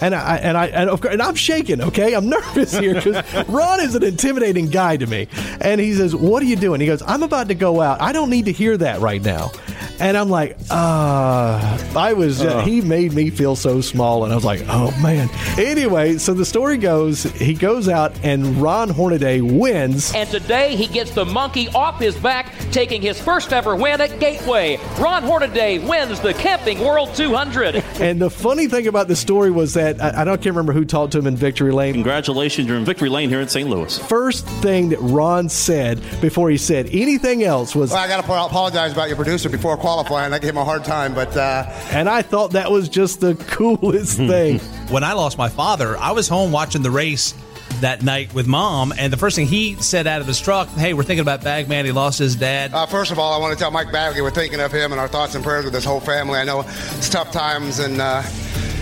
And 0.00 0.16
I 0.16 0.38
and 0.38 0.58
I 0.58 0.66
and, 0.66 0.90
of 0.90 1.00
course, 1.00 1.12
and 1.12 1.22
I'm 1.22 1.36
shaking. 1.36 1.80
Okay, 1.80 2.14
I'm 2.14 2.28
nervous 2.28 2.76
here 2.76 2.94
because 2.94 3.48
Ron 3.48 3.78
is 3.78 3.94
an 3.94 4.02
intimidating 4.02 4.66
guy 4.66 4.96
to 4.96 5.06
me. 5.06 5.28
And 5.60 5.80
he 5.80 5.94
says, 5.94 6.16
"What 6.16 6.42
are 6.42 6.46
you 6.46 6.56
doing?" 6.56 6.80
He 6.80 6.88
goes, 6.88 7.02
"I'm 7.02 7.22
about 7.22 7.46
to 7.48 7.54
go 7.54 7.80
out. 7.80 8.02
I 8.02 8.10
don't 8.10 8.28
need 8.28 8.46
to 8.46 8.52
hear 8.52 8.76
that 8.78 8.98
right 8.98 9.22
now." 9.22 9.52
And 10.02 10.16
I'm 10.16 10.28
like, 10.28 10.56
uh, 10.70 11.78
I 11.96 12.12
was, 12.14 12.40
Uh. 12.42 12.60
he 12.64 12.80
made 12.80 13.12
me 13.12 13.30
feel 13.30 13.54
so 13.56 13.80
small. 13.80 14.24
And 14.24 14.32
I 14.32 14.36
was 14.36 14.44
like, 14.44 14.62
oh 14.68 14.90
man. 15.00 15.28
Anyway, 15.58 16.18
so 16.18 16.34
the 16.34 16.44
story 16.44 16.76
goes, 16.76 17.22
he 17.22 17.54
goes 17.54 17.88
out 17.88 18.12
and 18.24 18.56
Ron 18.60 18.88
Hornaday 18.88 19.40
wins. 19.40 20.12
And 20.14 20.28
today 20.28 20.74
he 20.76 20.86
gets 20.88 21.12
the 21.12 21.24
monkey 21.24 21.68
off 21.68 22.00
his 22.00 22.16
back, 22.16 22.52
taking 22.72 23.00
his 23.00 23.20
first 23.20 23.52
ever 23.52 23.76
win 23.76 24.00
at 24.00 24.18
Gateway. 24.18 24.78
Ron 24.98 25.22
Hornaday 25.22 25.78
wins 25.78 26.18
the 26.20 26.34
Camping 26.34 26.80
World 26.80 27.14
200. 27.14 27.82
And 28.02 28.20
the 28.20 28.30
funny 28.30 28.66
thing 28.66 28.88
about 28.88 29.06
the 29.06 29.14
story 29.14 29.52
was 29.52 29.74
that 29.74 30.02
I, 30.02 30.22
I 30.22 30.24
don't 30.24 30.42
can't 30.42 30.56
remember 30.56 30.72
who 30.72 30.84
talked 30.84 31.12
to 31.12 31.18
him 31.18 31.28
in 31.28 31.36
Victory 31.36 31.70
Lane. 31.70 31.94
Congratulations, 31.94 32.66
you're 32.66 32.76
in 32.76 32.84
Victory 32.84 33.08
Lane 33.08 33.28
here 33.28 33.40
in 33.40 33.46
St. 33.48 33.68
Louis. 33.70 33.96
First 33.96 34.44
thing 34.46 34.88
that 34.88 34.98
Ron 35.00 35.48
said 35.48 36.00
before 36.20 36.50
he 36.50 36.56
said 36.56 36.86
anything 36.90 37.44
else 37.44 37.76
was, 37.76 37.90
Well, 37.92 38.00
I 38.00 38.08
got 38.08 38.20
to 38.24 38.26
apologize 38.26 38.92
about 38.92 39.06
your 39.08 39.16
producer 39.16 39.48
before 39.48 39.76
qualifying. 39.92 40.32
I 40.32 40.38
gave 40.38 40.50
him 40.50 40.56
a 40.58 40.64
hard 40.64 40.84
time, 40.84 41.14
but 41.14 41.36
uh, 41.36 41.64
and 41.90 42.08
I 42.08 42.22
thought 42.22 42.52
that 42.52 42.70
was 42.70 42.88
just 42.88 43.20
the 43.20 43.34
coolest 43.48 44.16
thing. 44.16 44.58
when 44.90 45.04
I 45.04 45.12
lost 45.12 45.36
my 45.38 45.48
father, 45.48 45.96
I 45.98 46.12
was 46.12 46.28
home 46.28 46.50
watching 46.52 46.82
the 46.82 46.90
race 46.90 47.34
that 47.80 48.02
night 48.02 48.32
with 48.32 48.46
mom, 48.46 48.92
and 48.96 49.12
the 49.12 49.16
first 49.16 49.36
thing 49.36 49.46
he 49.46 49.74
said 49.76 50.06
out 50.06 50.20
of 50.22 50.26
his 50.26 50.40
truck, 50.40 50.68
"Hey, 50.68 50.94
we're 50.94 51.02
thinking 51.02 51.20
about 51.22 51.42
Bagman. 51.44 51.84
He 51.84 51.92
lost 51.92 52.18
his 52.18 52.36
dad." 52.36 52.72
uh, 52.72 52.86
first 52.86 53.10
of 53.12 53.18
all, 53.18 53.32
I 53.34 53.38
want 53.38 53.52
to 53.52 53.58
tell 53.62 53.70
Mike 53.70 53.92
Bagley 53.92 54.22
we're 54.22 54.30
thinking 54.30 54.60
of 54.60 54.72
him 54.72 54.92
and 54.92 55.00
our 55.00 55.08
thoughts 55.08 55.34
and 55.34 55.44
prayers 55.44 55.64
with 55.66 55.74
his 55.74 55.84
whole 55.84 56.00
family. 56.00 56.38
I 56.38 56.44
know 56.44 56.60
it's 56.60 57.08
tough 57.10 57.30
times, 57.32 57.78
and 57.80 58.00
uh, 58.00 58.22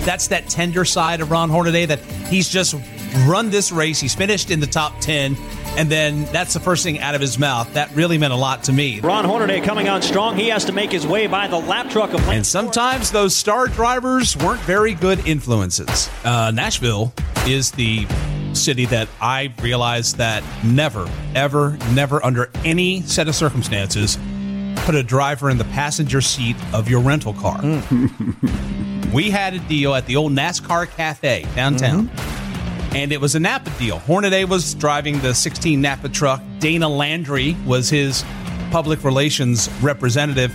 That's 0.05 0.29
that 0.29 0.49
tender 0.49 0.85
side 0.85 1.20
of 1.20 1.31
Ron 1.31 1.51
Hornaday 1.51 1.87
that 1.87 1.99
he's 2.31 2.49
just 2.49 2.75
run 3.27 3.51
this 3.51 3.73
race. 3.73 3.99
He's 4.01 4.14
finished 4.14 4.51
in 4.53 4.61
the 4.61 4.66
top 4.66 5.01
ten, 5.01 5.37
and 5.76 5.90
then 5.90 6.24
that's 6.26 6.54
the 6.54 6.61
first 6.61 6.83
thing 6.83 6.98
out 6.98 7.14
of 7.14 7.20
his 7.20 7.38
mouth. 7.38 7.72
That 7.74 7.94
really 7.94 8.18
meant 8.18 8.33
a 8.33 8.37
lot 8.37 8.64
to 8.64 8.72
me. 8.72 9.00
Ron 9.00 9.24
Hornaday 9.24 9.61
coming 9.61 9.88
on 9.88 10.02
strong. 10.02 10.37
He 10.37 10.48
has 10.48 10.64
to 10.66 10.72
make 10.72 10.90
his 10.90 11.06
way 11.06 11.26
by 11.26 11.48
the 11.48 11.59
lap 11.59 11.90
truck 11.90 12.12
of 12.12 12.20
And 12.28 12.46
sometimes 12.46 13.11
those 13.11 13.35
star 13.35 13.66
drivers 13.66 14.37
weren't 14.37 14.61
very 14.62 14.94
good 14.94 15.26
influences. 15.26 16.11
Uh, 16.24 16.50
Nashville 16.50 17.12
is 17.46 17.70
the 17.70 18.06
city 18.52 18.85
that 18.87 19.09
I 19.20 19.52
realized 19.62 20.16
that 20.16 20.42
never, 20.64 21.09
ever, 21.35 21.78
never, 21.92 22.24
under 22.24 22.50
any 22.64 23.02
set 23.02 23.28
of 23.28 23.35
circumstances, 23.35 24.18
put 24.85 24.94
a 24.94 25.02
driver 25.02 25.50
in 25.50 25.59
the 25.59 25.64
passenger 25.64 26.20
seat 26.20 26.56
of 26.74 26.88
your 26.88 27.00
rental 27.00 27.33
car. 27.35 27.61
we 29.14 29.30
had 29.30 29.54
a 29.54 29.59
deal 29.61 29.94
at 29.94 30.06
the 30.06 30.16
old 30.16 30.33
NASCAR 30.33 30.88
Cafe 30.90 31.46
downtown. 31.54 32.11
And 32.92 33.12
it 33.12 33.20
was 33.20 33.37
a 33.37 33.40
Napa 33.40 33.70
deal. 33.79 33.98
Hornaday 34.00 34.44
was 34.44 34.74
driving 34.74 35.20
the 35.20 35.33
16 35.33 35.81
Napa 35.81 36.09
truck. 36.09 36.42
Dana 36.59 36.88
Landry 36.88 37.57
was 37.64 37.88
his 37.88 38.24
public 38.72 39.05
relations 39.05 39.68
representative. 39.81 40.53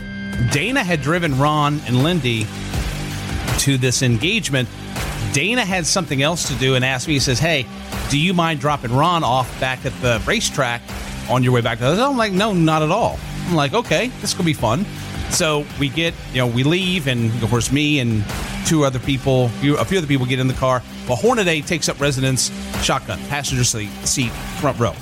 Dana 0.51 0.83
had 0.83 1.01
driven 1.01 1.37
Ron 1.39 1.79
and 1.87 2.03
Lindy 2.03 2.45
to 3.59 3.77
this 3.77 4.01
engagement. 4.01 4.67
Dana 5.31 5.63
had 5.63 5.85
something 5.85 6.21
else 6.21 6.47
to 6.49 6.53
do 6.55 6.75
and 6.75 6.83
asked 6.83 7.07
me, 7.07 7.13
he 7.13 7.19
says, 7.19 7.39
Hey, 7.39 7.65
do 8.09 8.19
you 8.19 8.33
mind 8.33 8.59
dropping 8.59 8.93
Ron 8.93 9.23
off 9.23 9.59
back 9.59 9.85
at 9.85 9.93
the 10.01 10.21
racetrack 10.25 10.81
on 11.29 11.41
your 11.41 11.53
way 11.53 11.61
back 11.61 11.81
I'm 11.81 12.17
like, 12.17 12.33
No, 12.33 12.53
not 12.53 12.81
at 12.81 12.91
all. 12.91 13.17
I'm 13.47 13.55
like, 13.55 13.73
Okay, 13.73 14.07
this 14.21 14.33
could 14.33 14.45
be 14.45 14.53
fun. 14.53 14.85
So 15.29 15.65
we 15.79 15.89
get, 15.89 16.13
you 16.31 16.37
know, 16.37 16.47
we 16.47 16.63
leave, 16.63 17.07
and 17.07 17.31
of 17.43 17.49
course, 17.49 17.71
me 17.71 17.99
and 17.99 18.23
two 18.65 18.83
other 18.83 18.99
people, 18.99 19.45
a 19.45 19.49
few 19.85 19.97
other 19.97 20.07
people 20.07 20.25
get 20.25 20.39
in 20.39 20.47
the 20.47 20.53
car. 20.53 20.81
Well, 21.07 21.15
Hornaday 21.15 21.61
takes 21.61 21.87
up 21.87 21.99
residence, 21.99 22.51
shotgun, 22.83 23.19
passenger 23.27 23.63
seat, 23.63 24.31
front 24.59 24.79
row. 24.79 24.93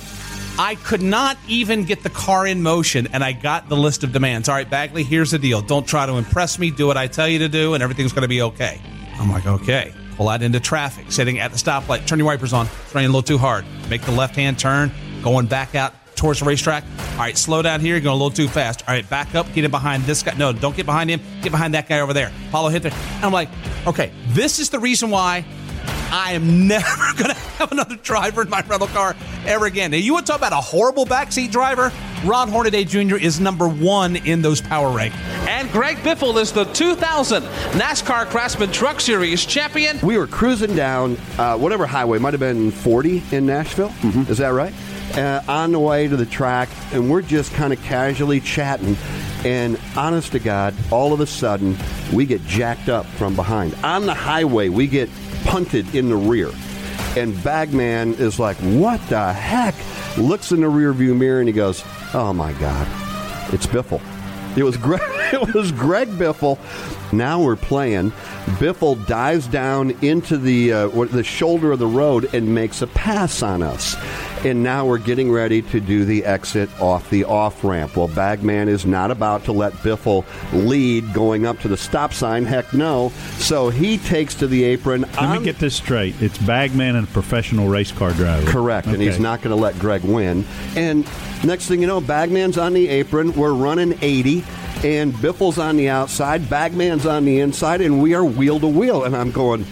I 0.56 0.76
could 0.76 1.02
not 1.02 1.36
even 1.48 1.84
get 1.84 2.04
the 2.04 2.10
car 2.10 2.46
in 2.46 2.62
motion, 2.62 3.08
and 3.12 3.24
I 3.24 3.32
got 3.32 3.68
the 3.68 3.76
list 3.76 4.04
of 4.04 4.12
demands. 4.12 4.48
All 4.48 4.54
right, 4.54 4.68
Bagley, 4.68 5.02
here's 5.02 5.32
the 5.32 5.38
deal. 5.38 5.60
Don't 5.60 5.86
try 5.86 6.06
to 6.06 6.12
impress 6.12 6.60
me. 6.60 6.70
Do 6.70 6.86
what 6.86 6.96
I 6.96 7.08
tell 7.08 7.26
you 7.26 7.40
to 7.40 7.48
do, 7.48 7.74
and 7.74 7.82
everything's 7.82 8.12
going 8.12 8.22
to 8.22 8.28
be 8.28 8.42
okay. 8.42 8.80
I'm 9.14 9.32
like, 9.32 9.46
okay. 9.46 9.92
Pull 10.16 10.28
out 10.28 10.42
into 10.42 10.60
traffic, 10.60 11.10
sitting 11.10 11.40
at 11.40 11.50
the 11.50 11.58
stoplight. 11.58 12.06
Turn 12.06 12.20
your 12.20 12.26
wipers 12.26 12.52
on. 12.52 12.68
It's 12.84 12.94
raining 12.94 13.10
a 13.10 13.12
little 13.12 13.22
too 13.22 13.38
hard. 13.38 13.64
Make 13.90 14.02
the 14.02 14.12
left 14.12 14.36
hand 14.36 14.56
turn, 14.56 14.92
going 15.24 15.46
back 15.46 15.74
out 15.74 15.92
towards 16.24 16.40
the 16.40 16.46
racetrack. 16.46 16.84
All 17.12 17.18
right, 17.18 17.36
slow 17.36 17.60
down 17.60 17.80
here. 17.80 17.96
You're 17.96 18.00
going 18.00 18.14
a 18.14 18.16
little 18.16 18.30
too 18.30 18.48
fast. 18.48 18.82
All 18.88 18.94
right, 18.94 19.08
back 19.10 19.34
up. 19.34 19.46
Get 19.52 19.66
in 19.66 19.70
behind 19.70 20.04
this 20.04 20.22
guy. 20.22 20.32
No, 20.38 20.54
don't 20.54 20.74
get 20.74 20.86
behind 20.86 21.10
him. 21.10 21.20
Get 21.42 21.52
behind 21.52 21.74
that 21.74 21.86
guy 21.86 22.00
over 22.00 22.14
there. 22.14 22.30
Follow 22.50 22.70
hit 22.70 22.82
there. 22.82 22.92
And 22.92 23.24
I'm 23.24 23.32
like, 23.32 23.50
okay, 23.86 24.10
this 24.28 24.58
is 24.58 24.70
the 24.70 24.78
reason 24.78 25.10
why 25.10 25.44
I 26.10 26.32
am 26.32 26.66
never 26.68 27.12
going 27.14 27.28
to 27.28 27.34
have 27.34 27.72
another 27.72 27.96
driver 27.96 28.40
in 28.40 28.48
my 28.48 28.62
rental 28.62 28.88
car 28.88 29.14
ever 29.44 29.66
again. 29.66 29.90
Now, 29.90 29.98
you 29.98 30.14
want 30.14 30.24
to 30.24 30.32
talk 30.32 30.40
about 30.40 30.54
a 30.54 30.62
horrible 30.62 31.04
backseat 31.04 31.50
driver? 31.50 31.92
Ron 32.24 32.48
Hornaday 32.48 32.84
Jr. 32.84 33.16
is 33.16 33.38
number 33.38 33.68
one 33.68 34.16
in 34.16 34.40
those 34.40 34.62
power 34.62 34.88
rankings. 34.96 35.18
And 35.46 35.70
Greg 35.72 35.98
Biffle 35.98 36.40
is 36.40 36.52
the 36.52 36.64
2000 36.64 37.42
NASCAR 37.42 38.24
Craftsman 38.30 38.72
Truck 38.72 38.98
Series 38.98 39.44
champion. 39.44 39.98
We 40.02 40.16
were 40.16 40.26
cruising 40.26 40.74
down 40.74 41.18
uh, 41.36 41.58
whatever 41.58 41.84
highway, 41.84 42.18
might 42.18 42.32
have 42.32 42.40
been 42.40 42.70
40 42.70 43.22
in 43.32 43.44
Nashville. 43.44 43.92
Is 44.30 44.38
that 44.38 44.54
right? 44.54 44.72
Uh, 45.12 45.40
on 45.46 45.70
the 45.70 45.78
way 45.78 46.08
to 46.08 46.16
the 46.16 46.26
track, 46.26 46.68
and 46.92 47.08
we're 47.08 47.22
just 47.22 47.52
kind 47.52 47.72
of 47.72 47.80
casually 47.82 48.40
chatting. 48.40 48.96
And 49.44 49.78
honest 49.96 50.32
to 50.32 50.40
God, 50.40 50.74
all 50.90 51.12
of 51.12 51.20
a 51.20 51.26
sudden, 51.26 51.76
we 52.12 52.26
get 52.26 52.44
jacked 52.46 52.88
up 52.88 53.06
from 53.06 53.36
behind. 53.36 53.74
On 53.84 54.06
the 54.06 54.14
highway, 54.14 54.70
we 54.70 54.88
get 54.88 55.08
punted 55.44 55.94
in 55.94 56.08
the 56.08 56.16
rear. 56.16 56.50
And 57.16 57.40
Bagman 57.44 58.14
is 58.14 58.40
like, 58.40 58.56
What 58.56 59.00
the 59.08 59.32
heck? 59.32 59.74
Looks 60.18 60.50
in 60.50 60.60
the 60.60 60.66
rearview 60.66 61.16
mirror 61.16 61.38
and 61.38 61.48
he 61.48 61.52
goes, 61.52 61.84
Oh 62.12 62.32
my 62.32 62.52
God, 62.54 62.88
it's 63.54 63.66
Biffle. 63.66 64.00
It 64.56 64.64
was 64.64 64.76
Greg. 64.76 65.13
It 65.48 65.54
was 65.54 65.72
Greg 65.72 66.08
Biffle. 66.08 66.58
Now 67.12 67.40
we're 67.42 67.56
playing. 67.56 68.10
Biffle 68.58 69.06
dives 69.06 69.46
down 69.46 69.90
into 70.02 70.36
the 70.36 70.72
uh, 70.72 70.88
the 71.06 71.22
shoulder 71.24 71.72
of 71.72 71.78
the 71.78 71.86
road 71.86 72.32
and 72.34 72.54
makes 72.54 72.82
a 72.82 72.86
pass 72.88 73.42
on 73.42 73.62
us. 73.62 73.96
And 74.44 74.62
now 74.62 74.84
we're 74.84 74.98
getting 74.98 75.32
ready 75.32 75.62
to 75.62 75.80
do 75.80 76.04
the 76.04 76.24
exit 76.26 76.68
off 76.78 77.08
the 77.08 77.24
off 77.24 77.64
ramp. 77.64 77.96
Well, 77.96 78.08
Bagman 78.08 78.68
is 78.68 78.84
not 78.84 79.10
about 79.10 79.44
to 79.44 79.52
let 79.52 79.72
Biffle 79.74 80.24
lead 80.52 81.14
going 81.14 81.46
up 81.46 81.58
to 81.60 81.68
the 81.68 81.78
stop 81.78 82.12
sign. 82.12 82.44
Heck 82.44 82.74
no. 82.74 83.10
So 83.38 83.70
he 83.70 83.96
takes 83.96 84.34
to 84.36 84.46
the 84.46 84.64
apron. 84.64 85.02
Let 85.02 85.18
on- 85.18 85.38
me 85.38 85.44
get 85.44 85.58
this 85.58 85.74
straight. 85.74 86.20
It's 86.20 86.36
Bagman 86.38 86.96
and 86.96 87.08
a 87.08 87.10
professional 87.10 87.68
race 87.68 87.90
car 87.92 88.12
driver. 88.12 88.50
Correct, 88.50 88.86
and 88.86 89.00
he's 89.00 89.18
not 89.18 89.40
going 89.40 89.56
to 89.56 89.60
let 89.62 89.78
Greg 89.78 90.02
win. 90.02 90.44
And 90.76 91.08
next 91.42 91.68
thing 91.68 91.80
you 91.80 91.86
know, 91.86 92.00
Bagman's 92.02 92.58
on 92.58 92.74
the 92.74 92.88
apron. 92.88 93.32
We're 93.32 93.54
running 93.54 93.98
80, 94.02 94.44
and 94.84 95.14
Biffle's 95.14 95.58
on 95.58 95.76
the 95.76 95.88
outside. 95.88 96.42
Bagman's 96.42 97.06
on 97.06 97.24
the 97.24 97.40
inside, 97.40 97.80
and 97.80 98.02
we 98.02 98.14
are 98.14 98.24
wheel 98.24 98.60
to 98.60 98.68
wheel. 98.68 99.04
And 99.04 99.16
I'm 99.16 99.30
going, 99.30 99.64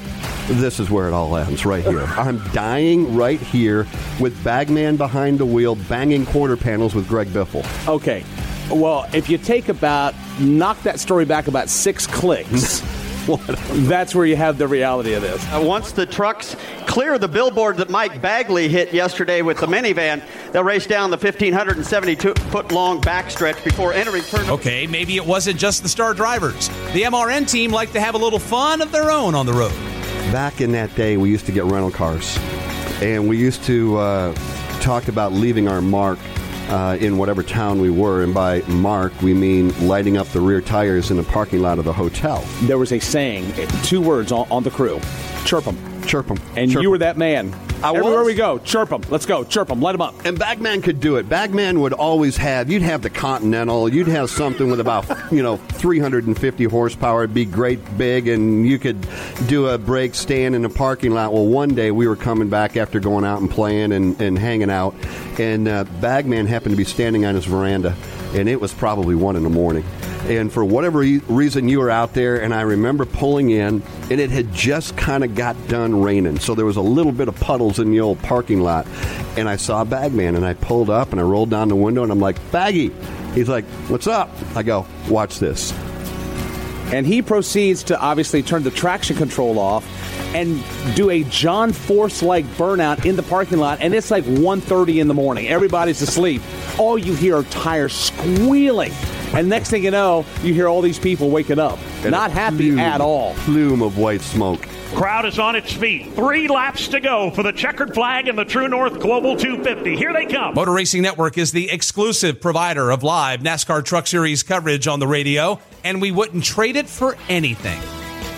this 0.48 0.80
is 0.80 0.90
where 0.90 1.06
it 1.06 1.12
all 1.12 1.36
ends, 1.36 1.66
right 1.66 1.84
here. 1.84 2.00
I'm 2.16 2.38
dying 2.52 3.14
right 3.14 3.38
here 3.38 3.86
with 4.18 4.42
Bagman 4.42 4.96
behind 4.96 5.38
the 5.38 5.46
wheel, 5.46 5.76
banging 5.76 6.24
quarter 6.24 6.56
panels 6.56 6.94
with 6.94 7.06
Greg 7.08 7.28
Biffle. 7.28 7.62
Okay. 7.86 8.24
Well, 8.70 9.06
if 9.12 9.28
you 9.28 9.36
take 9.36 9.68
about, 9.68 10.14
knock 10.40 10.82
that 10.84 10.98
story 10.98 11.26
back 11.26 11.46
about 11.46 11.68
six 11.68 12.06
clicks, 12.06 12.48
mm-hmm. 12.48 12.91
That's 13.26 14.14
where 14.14 14.26
you 14.26 14.36
have 14.36 14.58
the 14.58 14.66
reality 14.66 15.14
of 15.14 15.22
this. 15.22 15.44
Uh, 15.52 15.62
once 15.64 15.92
the 15.92 16.06
trucks 16.06 16.56
clear 16.86 17.18
the 17.18 17.28
billboard 17.28 17.76
that 17.76 17.90
Mike 17.90 18.20
Bagley 18.20 18.68
hit 18.68 18.92
yesterday 18.92 19.42
with 19.42 19.58
the 19.58 19.66
minivan, 19.66 20.22
they'll 20.52 20.64
race 20.64 20.86
down 20.86 21.10
the 21.10 21.16
1,572 21.16 22.34
foot 22.34 22.72
long 22.72 23.00
backstretch 23.00 23.62
before 23.64 23.92
entering 23.92 24.22
turn. 24.24 24.48
Okay, 24.50 24.86
maybe 24.86 25.16
it 25.16 25.24
wasn't 25.24 25.58
just 25.58 25.82
the 25.82 25.88
star 25.88 26.14
drivers. 26.14 26.68
The 26.92 27.02
MRN 27.02 27.48
team 27.48 27.70
liked 27.70 27.92
to 27.92 28.00
have 28.00 28.14
a 28.14 28.18
little 28.18 28.38
fun 28.38 28.82
of 28.82 28.92
their 28.92 29.10
own 29.10 29.34
on 29.34 29.46
the 29.46 29.52
road. 29.52 29.72
Back 30.32 30.60
in 30.60 30.72
that 30.72 30.94
day, 30.94 31.16
we 31.16 31.30
used 31.30 31.46
to 31.46 31.52
get 31.52 31.64
rental 31.64 31.90
cars, 31.90 32.38
and 33.00 33.28
we 33.28 33.38
used 33.38 33.62
to 33.64 33.96
uh, 33.98 34.34
talk 34.80 35.08
about 35.08 35.32
leaving 35.32 35.68
our 35.68 35.80
mark 35.80 36.18
uh, 36.72 36.96
in 36.96 37.18
whatever 37.18 37.42
town 37.42 37.80
we 37.80 37.90
were. 37.90 38.22
And 38.22 38.32
by 38.32 38.62
mark, 38.62 39.12
we 39.20 39.34
mean 39.34 39.86
lighting 39.86 40.16
up 40.16 40.26
the 40.28 40.40
rear 40.40 40.62
tires 40.62 41.10
in 41.10 41.18
the 41.18 41.22
parking 41.22 41.60
lot 41.60 41.78
of 41.78 41.84
the 41.84 41.92
hotel. 41.92 42.42
There 42.62 42.78
was 42.78 42.92
a 42.92 42.98
saying, 42.98 43.52
two 43.84 44.00
words 44.00 44.32
on, 44.32 44.46
on 44.50 44.62
the 44.62 44.70
crew 44.70 45.00
chirp 45.44 45.64
them. 45.64 45.91
Chirp 46.06 46.26
them. 46.28 46.38
And 46.56 46.70
Chirp 46.70 46.82
you 46.82 46.88
'em. 46.88 46.92
were 46.92 46.98
that 46.98 47.16
man. 47.16 47.54
I 47.82 47.88
Everywhere 47.88 48.18
was? 48.18 48.26
we 48.26 48.34
go, 48.34 48.58
chirp 48.58 48.90
them. 48.90 49.02
Let's 49.10 49.26
go, 49.26 49.42
chirp 49.42 49.66
them. 49.68 49.80
Let 49.82 49.92
them 49.92 50.02
up. 50.02 50.24
And 50.24 50.38
Bagman 50.38 50.82
could 50.82 51.00
do 51.00 51.16
it. 51.16 51.28
Bagman 51.28 51.80
would 51.80 51.92
always 51.92 52.36
have, 52.36 52.70
you'd 52.70 52.82
have 52.82 53.02
the 53.02 53.10
Continental, 53.10 53.88
you'd 53.92 54.06
have 54.06 54.30
something 54.30 54.70
with 54.70 54.78
about, 54.78 55.04
you 55.32 55.42
know, 55.42 55.56
350 55.56 56.64
horsepower. 56.64 57.24
It'd 57.24 57.34
be 57.34 57.44
great 57.44 57.98
big, 57.98 58.28
and 58.28 58.64
you 58.68 58.78
could 58.78 59.04
do 59.48 59.66
a 59.68 59.78
brake 59.78 60.14
stand 60.14 60.54
in 60.54 60.62
the 60.62 60.68
parking 60.68 61.12
lot. 61.12 61.32
Well, 61.32 61.46
one 61.46 61.74
day 61.74 61.90
we 61.90 62.06
were 62.06 62.14
coming 62.16 62.48
back 62.48 62.76
after 62.76 63.00
going 63.00 63.24
out 63.24 63.40
and 63.40 63.50
playing 63.50 63.90
and, 63.92 64.20
and 64.20 64.38
hanging 64.38 64.70
out, 64.70 64.94
and 65.40 65.66
uh, 65.66 65.82
Bagman 66.00 66.46
happened 66.46 66.72
to 66.72 66.76
be 66.76 66.84
standing 66.84 67.24
on 67.24 67.34
his 67.34 67.46
veranda, 67.46 67.96
and 68.34 68.48
it 68.48 68.60
was 68.60 68.72
probably 68.72 69.16
1 69.16 69.34
in 69.34 69.42
the 69.42 69.50
morning. 69.50 69.84
And 70.24 70.52
for 70.52 70.64
whatever 70.64 71.00
re- 71.00 71.20
reason, 71.26 71.68
you 71.68 71.80
were 71.80 71.90
out 71.90 72.14
there, 72.14 72.40
and 72.40 72.54
I 72.54 72.60
remember 72.60 73.04
pulling 73.04 73.50
in, 73.50 73.82
and 74.10 74.20
it 74.20 74.30
had 74.30 74.52
just 74.52 74.96
kind 74.96 75.24
of 75.24 75.34
got 75.34 75.56
done 75.66 76.00
raining. 76.00 76.38
So 76.38 76.54
there 76.54 76.64
was 76.64 76.76
a 76.76 76.82
little 76.82 77.10
bit 77.10 77.26
of 77.26 77.34
puddles 77.40 77.80
in 77.80 77.90
the 77.90 78.00
old 78.00 78.20
parking 78.20 78.60
lot. 78.60 78.86
And 79.36 79.48
I 79.48 79.56
saw 79.56 79.82
Bagman, 79.84 80.36
and 80.36 80.46
I 80.46 80.54
pulled 80.54 80.90
up, 80.90 81.10
and 81.10 81.20
I 81.20 81.24
rolled 81.24 81.50
down 81.50 81.68
the 81.68 81.76
window, 81.76 82.02
and 82.04 82.12
I'm 82.12 82.20
like, 82.20 82.36
Baggy. 82.52 82.92
He's 83.34 83.48
like, 83.48 83.64
What's 83.88 84.06
up? 84.06 84.30
I 84.54 84.62
go, 84.62 84.86
Watch 85.08 85.38
this. 85.38 85.72
And 86.92 87.06
he 87.06 87.22
proceeds 87.22 87.84
to 87.84 87.98
obviously 87.98 88.42
turn 88.42 88.62
the 88.64 88.70
traction 88.70 89.16
control 89.16 89.58
off 89.58 89.84
and 90.34 90.62
do 90.94 91.08
a 91.08 91.24
John 91.24 91.72
Force 91.72 92.22
like 92.22 92.44
burnout 92.44 93.06
in 93.06 93.16
the 93.16 93.22
parking 93.22 93.58
lot. 93.58 93.80
And 93.80 93.94
it's 93.94 94.10
like 94.10 94.24
1.30 94.24 95.00
in 95.00 95.08
the 95.08 95.14
morning. 95.14 95.48
Everybody's 95.48 96.02
asleep. 96.02 96.42
All 96.78 96.98
you 96.98 97.14
hear 97.14 97.38
are 97.38 97.44
tires 97.44 97.94
squealing. 97.94 98.92
And 99.34 99.48
next 99.48 99.70
thing 99.70 99.84
you 99.84 99.90
know, 99.90 100.24
you 100.42 100.52
hear 100.52 100.68
all 100.68 100.82
these 100.82 100.98
people 100.98 101.30
waking 101.30 101.58
up. 101.58 101.78
Not 102.04 102.30
happy 102.30 102.78
at 102.78 103.00
all. 103.00 103.34
Plume 103.38 103.82
of 103.82 103.96
white 103.96 104.20
smoke. 104.20 104.66
Crowd 104.94 105.24
is 105.24 105.38
on 105.38 105.56
its 105.56 105.72
feet. 105.72 106.12
Three 106.12 106.48
laps 106.48 106.88
to 106.88 107.00
go 107.00 107.30
for 107.30 107.42
the 107.42 107.52
checkered 107.52 107.94
flag 107.94 108.28
and 108.28 108.36
the 108.36 108.44
True 108.44 108.68
North 108.68 109.00
Global 109.00 109.36
250. 109.36 109.96
Here 109.96 110.12
they 110.12 110.26
come. 110.26 110.54
Motor 110.54 110.72
Racing 110.72 111.00
Network 111.00 111.38
is 111.38 111.52
the 111.52 111.70
exclusive 111.70 112.42
provider 112.42 112.90
of 112.90 113.02
live 113.02 113.40
NASCAR 113.40 113.82
Truck 113.84 114.06
Series 114.06 114.42
coverage 114.42 114.86
on 114.86 115.00
the 115.00 115.06
radio, 115.06 115.58
and 115.82 116.02
we 116.02 116.10
wouldn't 116.10 116.44
trade 116.44 116.76
it 116.76 116.88
for 116.88 117.16
anything. 117.30 117.80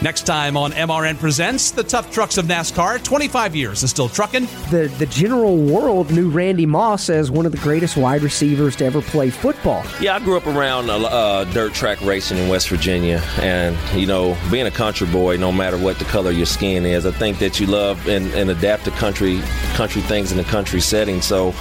Next 0.04 0.26
time 0.26 0.54
on 0.58 0.72
MRN 0.72 1.18
Presents, 1.18 1.70
the 1.70 1.82
tough 1.82 2.10
trucks 2.10 2.36
of 2.36 2.44
NASCAR, 2.44 3.02
25 3.02 3.56
years 3.56 3.82
and 3.82 3.88
still 3.88 4.10
trucking. 4.10 4.44
The 4.70 4.94
the 4.98 5.06
general 5.06 5.56
world 5.56 6.10
knew 6.10 6.28
Randy 6.28 6.66
Moss 6.66 7.08
as 7.08 7.30
one 7.30 7.46
of 7.46 7.52
the 7.52 7.58
greatest 7.58 7.96
wide 7.96 8.20
receivers 8.20 8.76
to 8.76 8.84
ever 8.84 9.00
play 9.00 9.30
football. 9.30 9.82
Yeah, 10.02 10.16
I 10.16 10.18
grew 10.18 10.36
up 10.36 10.46
around 10.46 10.90
uh, 10.90 10.98
uh, 10.98 11.44
dirt 11.54 11.72
track 11.72 12.02
racing 12.02 12.36
in 12.36 12.50
West 12.50 12.68
Virginia, 12.68 13.22
and 13.38 13.78
you 13.98 14.04
know, 14.04 14.36
being 14.50 14.66
a 14.66 14.70
country 14.70 15.06
boy, 15.06 15.38
no 15.38 15.50
matter 15.50 15.78
what 15.78 15.98
the 15.98 16.04
color 16.04 16.32
of 16.32 16.36
your 16.36 16.44
skin 16.44 16.84
is, 16.84 17.06
I 17.06 17.10
think 17.10 17.38
that 17.38 17.58
you 17.58 17.66
love 17.66 18.06
and, 18.06 18.30
and 18.34 18.50
adapt 18.50 18.84
to 18.84 18.90
country 18.90 19.40
country 19.72 20.02
things 20.02 20.32
in 20.32 20.38
a 20.38 20.44
country 20.44 20.82
setting. 20.82 21.22
So, 21.22 21.54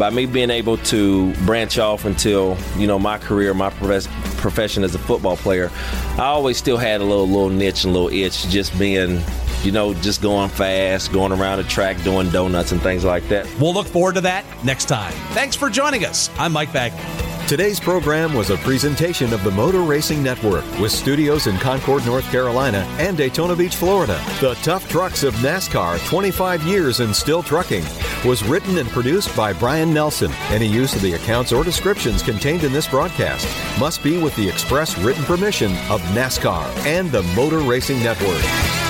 by 0.00 0.08
me 0.10 0.24
being 0.24 0.50
able 0.50 0.78
to 0.78 1.32
branch 1.44 1.78
off 1.78 2.06
until 2.06 2.56
you 2.76 2.86
know 2.88 2.98
my 2.98 3.18
career, 3.18 3.52
my 3.54 3.68
profes- 3.70 4.08
profession 4.38 4.82
as 4.82 4.94
a 4.94 4.98
football 4.98 5.36
player, 5.36 5.70
I 6.16 6.24
always 6.24 6.56
still 6.56 6.78
had 6.78 7.02
a 7.02 7.04
little 7.04 7.28
little 7.28 7.50
niche 7.50 7.84
and 7.84 7.92
little 7.92 8.08
itch, 8.08 8.48
just 8.48 8.76
being. 8.78 9.22
You 9.62 9.72
know, 9.72 9.92
just 9.92 10.22
going 10.22 10.48
fast, 10.48 11.12
going 11.12 11.32
around 11.32 11.58
the 11.58 11.64
track, 11.64 12.02
doing 12.02 12.30
donuts 12.30 12.72
and 12.72 12.80
things 12.80 13.04
like 13.04 13.28
that. 13.28 13.46
We'll 13.60 13.74
look 13.74 13.86
forward 13.86 14.14
to 14.14 14.22
that 14.22 14.46
next 14.64 14.86
time. 14.86 15.12
Thanks 15.34 15.54
for 15.54 15.68
joining 15.68 16.06
us. 16.06 16.30
I'm 16.38 16.52
Mike 16.52 16.72
Bagley. 16.72 17.29
Today's 17.50 17.80
program 17.80 18.32
was 18.32 18.50
a 18.50 18.56
presentation 18.58 19.32
of 19.32 19.42
the 19.42 19.50
Motor 19.50 19.82
Racing 19.82 20.22
Network 20.22 20.64
with 20.78 20.92
studios 20.92 21.48
in 21.48 21.56
Concord, 21.56 22.06
North 22.06 22.24
Carolina 22.30 22.86
and 23.00 23.16
Daytona 23.16 23.56
Beach, 23.56 23.74
Florida. 23.74 24.22
The 24.40 24.54
Tough 24.62 24.88
Trucks 24.88 25.24
of 25.24 25.34
NASCAR 25.34 25.98
25 26.06 26.62
Years 26.62 27.00
and 27.00 27.12
Still 27.12 27.42
Trucking 27.42 27.82
was 28.24 28.44
written 28.44 28.78
and 28.78 28.88
produced 28.90 29.36
by 29.36 29.52
Brian 29.52 29.92
Nelson. 29.92 30.30
Any 30.50 30.68
use 30.68 30.94
of 30.94 31.02
the 31.02 31.14
accounts 31.14 31.50
or 31.50 31.64
descriptions 31.64 32.22
contained 32.22 32.62
in 32.62 32.72
this 32.72 32.86
broadcast 32.86 33.48
must 33.80 34.00
be 34.00 34.22
with 34.22 34.36
the 34.36 34.48
express 34.48 34.96
written 34.98 35.24
permission 35.24 35.72
of 35.90 36.00
NASCAR 36.14 36.64
and 36.86 37.10
the 37.10 37.24
Motor 37.34 37.58
Racing 37.58 38.00
Network. 38.00 38.89